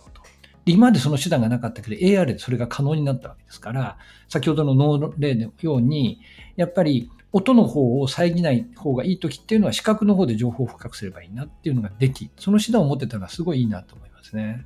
[0.65, 3.97] 今までその手段がなかったけど、AR でそれが可能になったわけですから、
[4.29, 6.21] 先ほどの脳例のように、
[6.55, 14.65] やっぱり音の方を遮ない方がいい時っていうのは視覚の方で情報を深くすればいいなっていうのができ、その手段を持ってたのはすごいいいなと思いますね。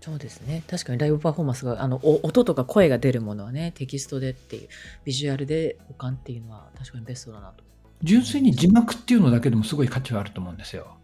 [0.00, 0.62] そうですね。
[0.68, 4.68] 確かにライブパフォーマンスが、あの、音とか声が出るものはね、テキストでっていう、
[5.04, 7.64] ビジュアルで保管っていうのは確かにベストだなと。
[8.02, 10.96] 純粋に字幕っていうのだけでもすごい価値はあると思うんですよ。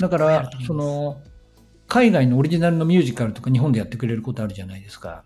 [0.00, 1.20] だから、その、
[1.88, 5.24] 海外のオリジナルのミュージカルとか日本でやってくれることあるじゃないですか。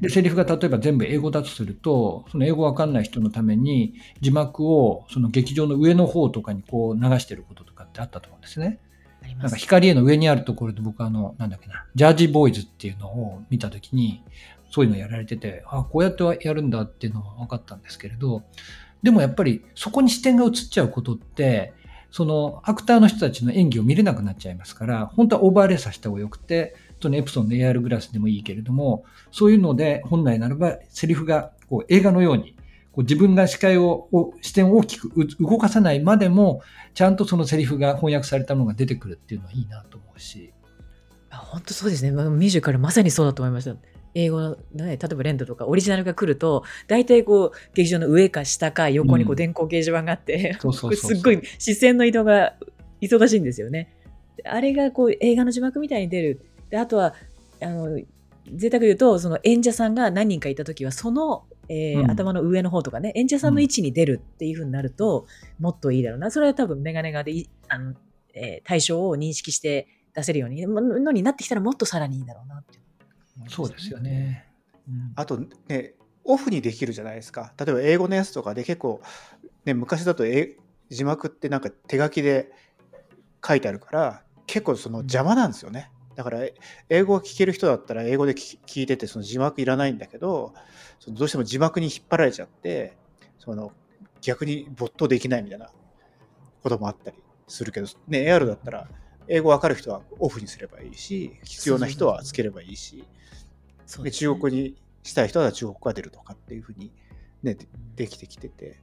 [0.00, 8.78] で、セリフが例えば全部英語だとすると、その英語わかんない人のために字幕をその劇場の上の方とかにこう流してることとかってあったと思うんですね。
[9.38, 14.22] なんか光への上にあるところで僕あの、なんだっけな、ジャージーボーイズっていうのを見たときに、
[14.70, 18.42] そういうのやられてて、あこうやってやるんだっていうのは分かったんですけれど、
[19.02, 21.72] でもやっぱりそこに視点が移っちゃうことって、
[22.14, 32.54] そのアクターの人たちの演技を見れなくなっちゃいますから、本当はオーバーレイさせた方がよくて、そのエプソンの AR グラスでもいいけれども、そういうので本来ならばセリフがこう映画のように
[32.92, 35.10] こう自分が視界を、視点を大きく
[35.40, 36.62] 動かさないまでも、
[36.94, 40.52] ちゃんとそのセリフが翻訳されたものが出てくるっていうのはいいなと思うし。
[41.30, 42.12] 本当そうですね。
[42.12, 43.74] ミュージカルまさにそうだと思いました。
[44.14, 50.56] 英語の、ね、例えばレンドとかオリジナルが来ると、大体こう、劇場の上か下か横にこう電光掲示板があって、
[50.94, 52.54] すっごい視線の移動が
[53.00, 53.94] 忙しいんですよね。
[54.44, 56.40] あれがこう映画の字幕みたいに出る。
[56.70, 57.14] であとは、
[57.60, 58.00] あの、
[58.52, 65.26] 贅沢言うと、その演者さんが何人かいたときは、そのえーうん、頭の上の方とかね、演者さんの位置に出るっていうふうになると、
[65.58, 66.30] もっといいだろうな。
[66.30, 67.94] それは多分メガネガであの、
[68.34, 72.78] えー、対象を認識して出せるようにのになってきたらもっとさらにいいだろうなって、
[73.36, 74.46] ね、そうですよね。
[74.88, 77.52] うん、あとね、オフにできるじゃないですか。
[77.58, 79.00] 例えば英語のやつとかで結構、
[79.64, 80.24] ね、昔だと
[80.90, 82.50] 字幕ってなんか手書きで
[83.46, 85.90] 書いてあるから、結構その邪魔なんですよね。
[86.14, 86.40] だから
[86.88, 90.54] 英語が聞ける人だったら英語で聞いててその字幕いらないんだけど
[91.00, 92.96] そのどうしても字幕に引っ張られちゃって
[93.38, 93.72] その
[94.20, 95.70] 逆に没頭できないみたいな
[96.62, 97.16] こともあったり
[97.48, 98.88] するけど、ね、AR だったら
[99.28, 103.04] 英語わかる人はオフにすればいいし必要な人はつければいいし
[104.02, 106.90] で中国にしたい人は中国語が出るとかっていうふうに、
[107.42, 107.56] ね、
[107.96, 108.80] できてきてて。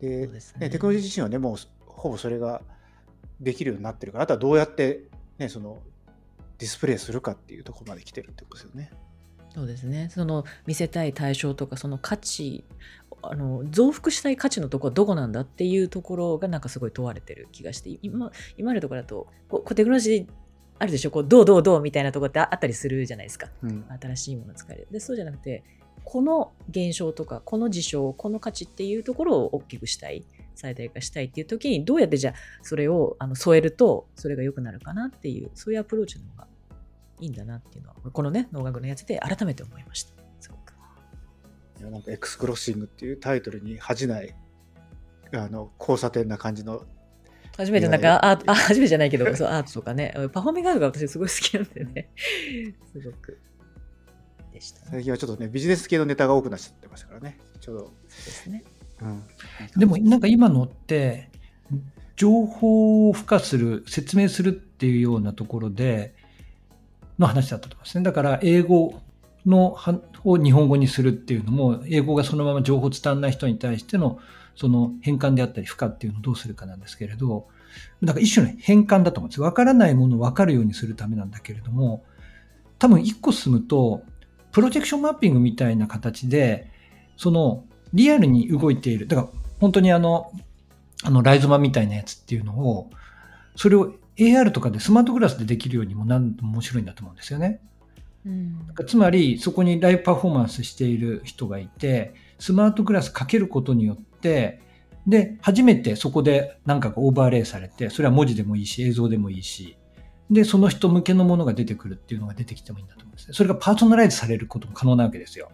[0.00, 1.56] で、ね、テクノロジー自身はねもう
[1.86, 2.62] ほぼそれが
[3.40, 5.04] できるようになってるからあとはどうやって、
[5.38, 5.78] ね、その
[6.58, 8.90] ディスプレイするかっていうところまで来てるってことですよね。
[9.54, 10.08] そうですね。
[10.12, 12.64] その見せたい対象とかその価値
[13.22, 20.26] あの増幅したい価値のところはどこなんだっていうところがなんかすごい問われてる気がして今今のところだとこうテクノロジー
[20.78, 21.10] あるでしょ？
[21.10, 24.88] こうどうどうどうみたいなところってあったりするじゃないですか、うん、新しいもの使える。
[24.90, 25.64] でそうじゃなくて
[26.04, 36.46] この現象とかこの事象この価値っていうところを大きくしたい最大化したいっていう時にどうやってじゃあそれをあの添えるとそれが良くなるかなっていうそういうアプローチの方が
[37.20, 40.14] いいんだなっていうのは、このね、能楽のやつで改めて思いました。
[41.80, 44.34] なんか、エクスクロッシングっていうタイトルに恥じない、
[45.32, 46.84] あの、交差点な感じの。
[47.56, 52.10] 初めてなんか、あ、あ初めてじゃないけど、そうアートとかね、パフォーミングアートが私すごい好きなんでね、
[52.92, 53.38] すごく。
[54.52, 57.92] でした、ね、最近はちょっとね、ビジネス系のネタが多くなっちゃってましたからね、ちょうど。
[58.04, 58.64] ですね。
[59.00, 59.22] うん、
[59.76, 61.30] でも、なんか今のって、
[62.16, 66.14] 情報を付加する、説明するっていうようなところで、
[67.18, 68.04] の話だったと思いますね。
[68.04, 69.00] だから英語
[69.48, 69.76] の
[70.24, 74.18] を日本語にするっていうのも、英語がそのまま情報伝わらない人に対しての
[74.56, 77.48] その変換であったり負荷っていうのをどうするかなんですけれど、
[78.02, 79.40] だから一種の変換だと思うんです。
[79.40, 82.04] わからないものをわかるようにするためなんだけれども、
[82.78, 84.02] 多分一個進むと、
[84.52, 86.70] プロジェクションマッピングみたいな形で、
[87.16, 89.28] そのリアルに動いている、だから
[89.60, 90.32] 本当にあの、
[91.04, 92.90] あのライゾマみたいなやつっていうのを、
[93.56, 97.60] それを AR とかでスマートグラスでできるようにもなんと面白いんだと思うんですよね。
[98.28, 104.60] うん、つまりそこにライブパフォーマンスしている人がいてスマートグラスかけることによって
[105.06, 109.78] で初めてそこで何かがオーバーレイされてそれは文字でもいいし映像でもいいし
[110.30, 113.34] でその人向けのものが出てくるっていうのが出てきてもいいんだと思うんですね。
[113.34, 115.50] それがパーソナライズされることも可能なわけですよ。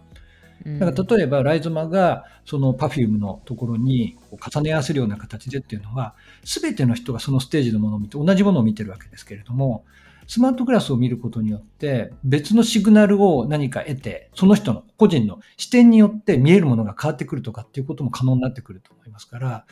[0.66, 9.84] だから例えばライゾマがその Perfume のところに重ね合わせるような形でっていうのは、全ての人がそのステージのものを見て同じものを見てるわけですけれども、
[10.26, 19.66] スマートグラスを見ることによって別のシグナルを何か得て、その人の個人の視点によって見えるものが変わってくるとかっていうことも可能になってくると思いますから、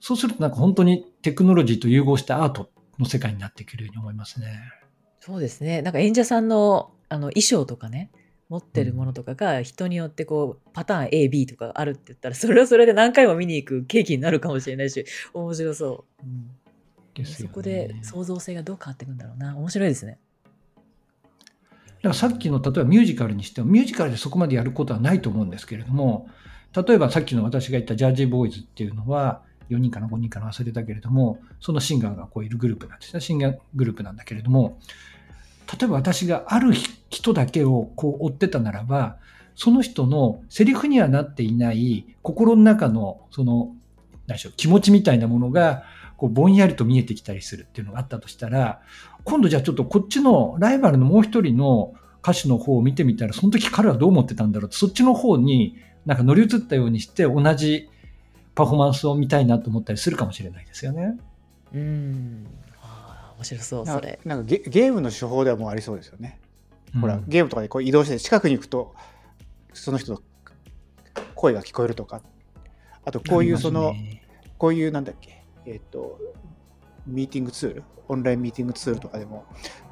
[0.00, 4.60] そうするとなんか本当にテクノロジーと融合したアートの世界になってくるように思いますね。
[5.20, 5.82] そうですね。
[5.82, 8.10] なんか演者さんのあの衣装とかね、
[8.48, 16.26] 持ってるものとかが人によってこうパターン A、B とかあるって言ったら、それはそれで何回も見に行く契機になるかもしれないし、面白そう。
[16.26, 16.50] うん
[17.22, 19.56] ですよねそこで創造性がどう変わっていくんだろうな。
[19.56, 20.18] 面白いですね。
[22.04, 26.28] だからさっきの例えばミュージカルにしてもミュージカルでそこまでやることはないと思うんですけれども
[26.76, 29.40] 例えばさっきの私が言ったジャージーボーイズっていうのは
[29.70, 34.78] 4人かな5人かな忘れたけれどもそのシンガーがこういるグループなんですねシンガーグループなんだけれども
[35.78, 36.74] 例えば私がある
[37.08, 39.16] 人だけをこう追ってたならば
[39.56, 43.74] その人のセリフにはなっていない心の中のその
[44.26, 45.84] 何でしょう気持ちみたいなものが
[46.24, 48.80] こうぼんやりと見えてきたりするっていうのがあったとしたら
[49.24, 57.90] 今度じゃあちょっとこっちのライバルのもう一人の歌手の方を見てみたら、その時彼はどう思ってたんだろうって、そっちの方になんか乗り移ったようにして同じ
[58.54, 61.18] パフォーマンスを見たいなと思ったりするかもしれないですよね。
[61.74, 62.46] うん。
[62.80, 64.18] ああ、面白そう、なんかそれ。
[64.24, 66.40] なんかゲゲームの手法ではもうありそうですよね。
[66.98, 68.94] ほらうんゲームとかでこう移動して近くに行くと
[69.74, 70.22] その人の
[71.34, 72.22] 声が聞こえるとか
[73.04, 74.22] あとこういうその、ね
[74.56, 75.33] こういうなんだっけ
[75.66, 76.18] えっ、と
[77.06, 77.84] ミーティングツール？
[78.08, 79.46] オンラインミーティングツールとかでも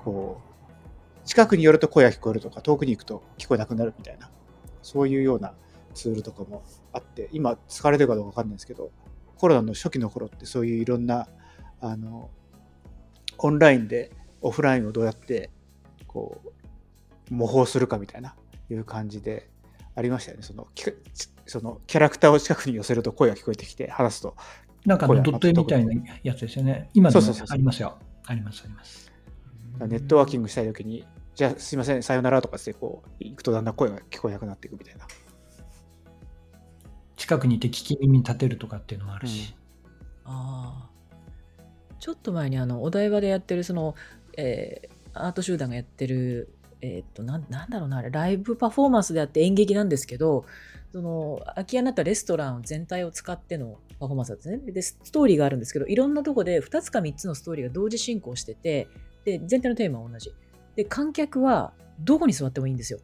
[0.04, 0.40] こ
[1.24, 4.30] う近くに寄ると声が聞こえるとか遠くに行くと聞こえなくなるみたいな
[4.82, 5.54] そういうような
[5.94, 6.62] ツールとかも
[6.92, 8.90] あって今使われてるかどうかわかんないですけど
[9.38, 11.26] コロナの初期の頃ってそういういろんな
[11.80, 12.30] あの
[13.38, 14.10] オンラインで
[14.40, 15.50] オフラインをどうやって
[16.06, 16.40] こ
[17.30, 18.34] う模倣するかみたいな
[18.70, 19.48] いう感じで
[19.94, 20.42] ありましたよね。
[20.42, 20.66] その
[21.46, 24.36] そのキャラクターを近くに寄せると声が聞こえてきて話すと。
[24.84, 26.90] なんかドット絵みたいなやつですよね。
[26.94, 27.98] 今でもありますよ。
[28.26, 29.12] あります、あります。
[29.78, 31.04] ネットワーキングしたい時に
[31.34, 35.06] じゃあすいませんさよならとかしてこう行くとだんだん声が聞こえなくなっていくみたいな
[37.16, 39.54] 近くにいて聞き耳立てるとかっていうのもあるし。
[40.24, 40.92] ああ。
[41.98, 43.94] ちょっと前にあのお台場でやってるその、
[44.36, 50.46] えーアート集団がやってる、えーっとなんなんだろうなあれライブパフォーマンスであって演劇なんですけど
[50.92, 54.72] その空き家になったレストラン全体を使ってのパフォーマンスだったんですね。
[54.72, 58.88] でストーリーがあるんですけどいろんなとこで2つか3つのストーリーが同時進行してて
[59.24, 60.32] で全体のテーマは同じ。
[60.76, 63.00] で観客はどこに座ってもいいんですよ。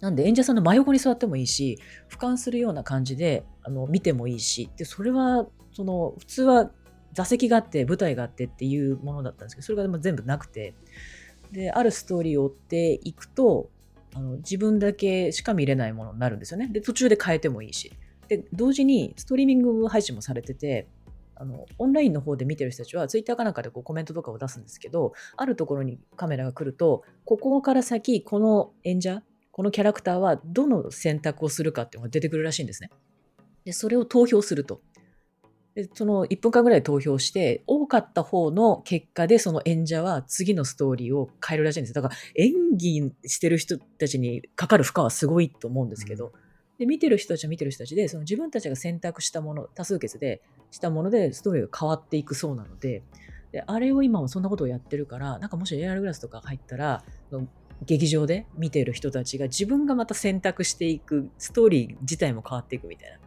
[0.00, 1.78] なんで演者さんの真横に座ってもいいし
[2.10, 6.70] 俯瞰するような感じであの見てもいいしでそれはその普通は
[7.12, 10.74] 座席があって舞台があってっていうものだったんですけどそれが全部なくて。
[11.52, 13.70] であるストーリーを追っていくと
[14.14, 17.92] あの自分だけしか見れないものになるんですよねで途中で変えてもいいし
[18.28, 20.86] で同時にストリーミング配信もされてて
[21.36, 32.90] あのオンラインの方で見てる人たちはツイッターかなんかでこうコメントとかを出すんですけどあるところにカメラが来るとここから先この演者このキャラクターはどの選択をするかっていうのが出てくるらしいんですね。
[33.64, 34.80] でそれを投票すると。
[35.74, 41.94] でその1分間ぐらい投票して多かった方の結果でその演者は次のストーリーを変えるらしいんです。
[41.94, 46.32] だから演技してる人たちにかかる負荷はすごいと思うんですけど、
[46.78, 53.02] で見てる人たちは見てる人たちでその自分たちが選択したもの多数決でしたものでストーリーが変わっていくそうなので。
[53.50, 57.04] であれを今もそんなことをやってるからなんかもし AR グラスとか入ったら
[57.86, 63.18] 劇場で見てる人たちが自分がまた選択していくストーリー自体も変わっていくみたいな。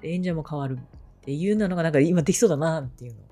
[0.00, 0.78] で演者も変わる
[1.22, 3.22] っていうのがなんか今できそうだなっていうのを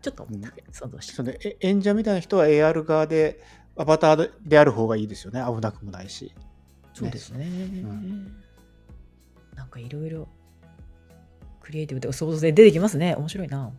[0.00, 3.40] ちょっと思った、想像演者みたいな人は AR 側で
[3.76, 5.42] アバターである方がいいですよね。
[5.44, 6.32] 危なくもないし。
[6.94, 7.46] そうですね。
[7.46, 8.26] ん。
[9.56, 10.28] なんかいろいろ
[11.60, 13.16] クリエイティブとか想像で出てきますね。
[13.16, 13.72] 面白いな。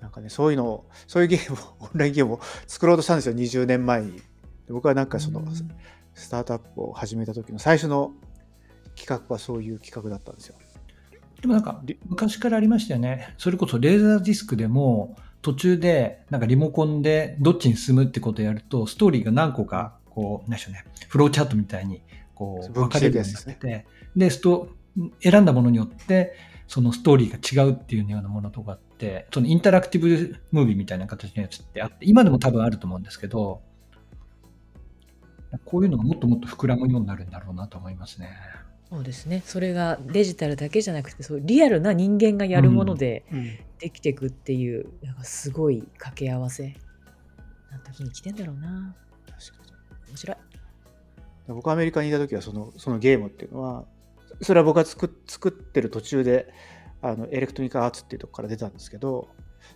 [0.00, 3.34] なんかねそういうのをそういうゲームを オンラインゲームを作ろうとしたんですよ。
[3.34, 4.12] 20年前に。
[4.12, 4.22] で
[4.68, 5.48] 僕はなんかそのうん。
[6.14, 8.12] スタートアップを始めた時の最初の
[8.96, 10.56] 企画はそういう企画だったんですよ
[11.42, 13.34] でもなんか昔からありましたよね。
[13.36, 22.00] それこそレーザーディスクでも途中でなんかリモコンでどっちに進むってことをやるとストーリーが何個かこう、なんでしょうね、フローチャートみたいに
[22.34, 23.86] こう分分かれるようになってて、
[24.16, 24.68] で、スト
[25.20, 26.34] 選んだものによって
[26.68, 33.62] そのストーリーが違うっていうようなものとかって、そのインタラクティブムービーみたいな形のやつってあって、今でも多分あると思うんですけど、
[35.64, 38.30] こういうのがもっともっと膨らむようになるんだろうなと思いますね。
[38.92, 39.42] そうですね。
[39.46, 43.24] それがデジタルだけじゃなくて、そうリアルな人間がやるもので
[43.78, 46.76] できていくっていう、なんかすごい掛け合わせ
[47.70, 48.94] な時に来てんだろうな。
[49.26, 50.36] 確かに面白い。
[51.48, 53.86] 僕アメリカにいた時はそのそのゲームっていうのは
[54.42, 56.52] それは僕が作作ってる途中で
[57.00, 59.30] あのエレクトニカアーツっていうとこから出たんですけど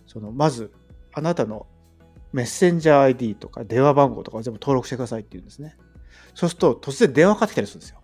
[0.05, 0.71] そのまず
[1.13, 1.65] あなたの
[2.33, 5.75] メッセンジャー ID とか電話番号とかを全部登録してくださいって言うんですね。
[6.35, 7.97] そうすると突然電話かかってきたりするんですよ。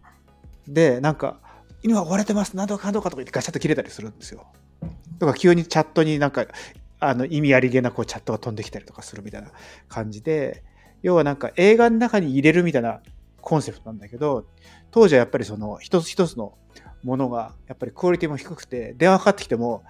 [0.67, 1.39] で、なんか、
[1.81, 4.47] 犬は追われてます、なんとかかんとかとか言ってガチャッと切れたりするんですよ。
[5.19, 6.45] とか急にチャットになんか
[6.99, 9.49] あの意味ありげなこうチャットが飛んできたりとかするみたいな
[9.89, 10.63] 感じで、
[11.01, 13.01] 要はなんか映画の中に入れるみたいな
[13.41, 14.45] コンセプトなんだけど、
[14.91, 16.57] 当時はやっぱりその一つ一つの
[17.03, 19.83] ものがやっぱりクオリティも低くて、電話かかってきても、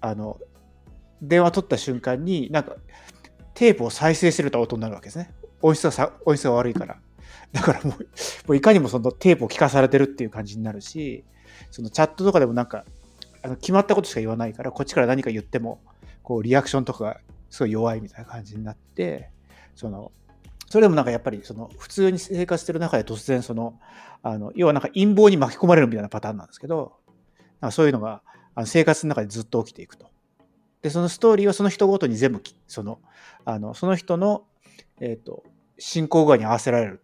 [0.00, 0.38] あの、
[1.20, 2.76] 電話取った瞬間になんか
[3.54, 5.32] テープを再生してると音になるわけですね。
[5.60, 6.98] 音質がさ音質が悪いから。
[7.52, 7.98] だからもう、も
[8.48, 11.24] ういかにもそのテープを聞かされてるっていう感じになるし、
[11.70, 12.84] そのチャットとかでもなんか、
[13.42, 15.80] あの決まったことしか言わないから、こっちから何か言っても、
[16.22, 19.30] こうリアクションとかがすごい弱いみたいな感じになって、
[19.74, 20.12] その、
[20.68, 23.78] それでもなんかやっぱりその普通に生活してる中で突然その、
[24.22, 26.94] あの要はなんか陰謀に巻き込まれるみたいなパターンなんですけど、
[27.60, 28.22] なんかそういうのが
[28.54, 30.10] あの生活の中でずっと起きていくと。
[30.80, 33.00] で、そのストーリーはその人ごとに全部その、
[33.44, 34.44] あのその人の、
[35.00, 35.44] えっ、ー、と、
[35.78, 37.01] 進行具合に合わせられる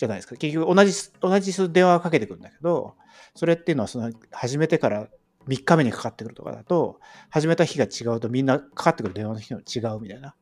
[0.00, 0.36] じゃないですか。
[0.36, 2.94] 結局同じ、同じ電話をかけてくるんだけど、
[3.34, 5.08] それっていうのはその始めてから
[5.46, 10.34] 3日目にかかってくるとかだと、始めた日が違うとみんなかかってくる電話の日も違うみたいな。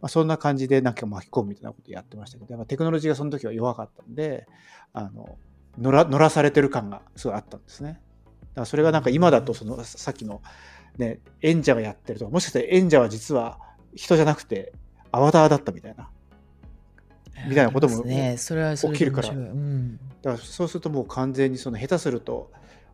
[0.00, 4.46] まあ、そんな感じでなんか巻き込むみたいなことやってましたけど、やっぱテクノロジーがその時は弱かったんで、
[4.94, 5.38] あの
[5.78, 7.90] 乗ら乗らされてる感がすごいあったんですね。
[7.90, 8.00] だか
[8.62, 10.40] らそれがなんか今だとそのさっきの、
[10.96, 13.58] ね、演者がやってるとか、もしかしたら演者は実は
[13.94, 14.72] 人じゃなくて
[15.12, 16.10] アバターだったみたいな。
[17.48, 19.28] みたいなことも起きるから。
[19.28, 19.40] だか
[20.22, 22.50] らそうするともう完全にその下手すると、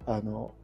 [0.07, 0.55] あの、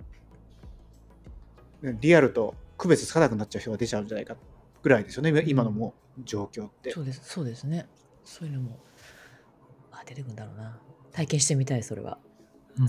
[1.83, 4.37] リアルと区別つかなくなっちゃう人が出ちゃうんじゃないか
[4.83, 6.91] ぐらいですよね、今のもう状況って。
[6.91, 7.87] そうです、そうですね。
[8.25, 8.79] そういうのも、
[9.93, 10.81] あ、出てくるんだろうな。
[11.13, 12.19] 体験してみたい、それは。
[12.79, 12.89] うん、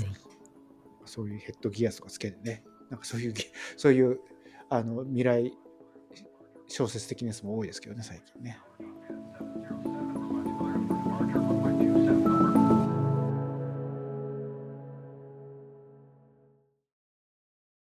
[1.05, 3.33] そういうヘッドギアとかつけてね、なんかそういう、
[3.77, 4.19] そういう
[4.69, 5.53] あの未来
[6.67, 8.59] 小説的なやつも多いですけどね、最近ね。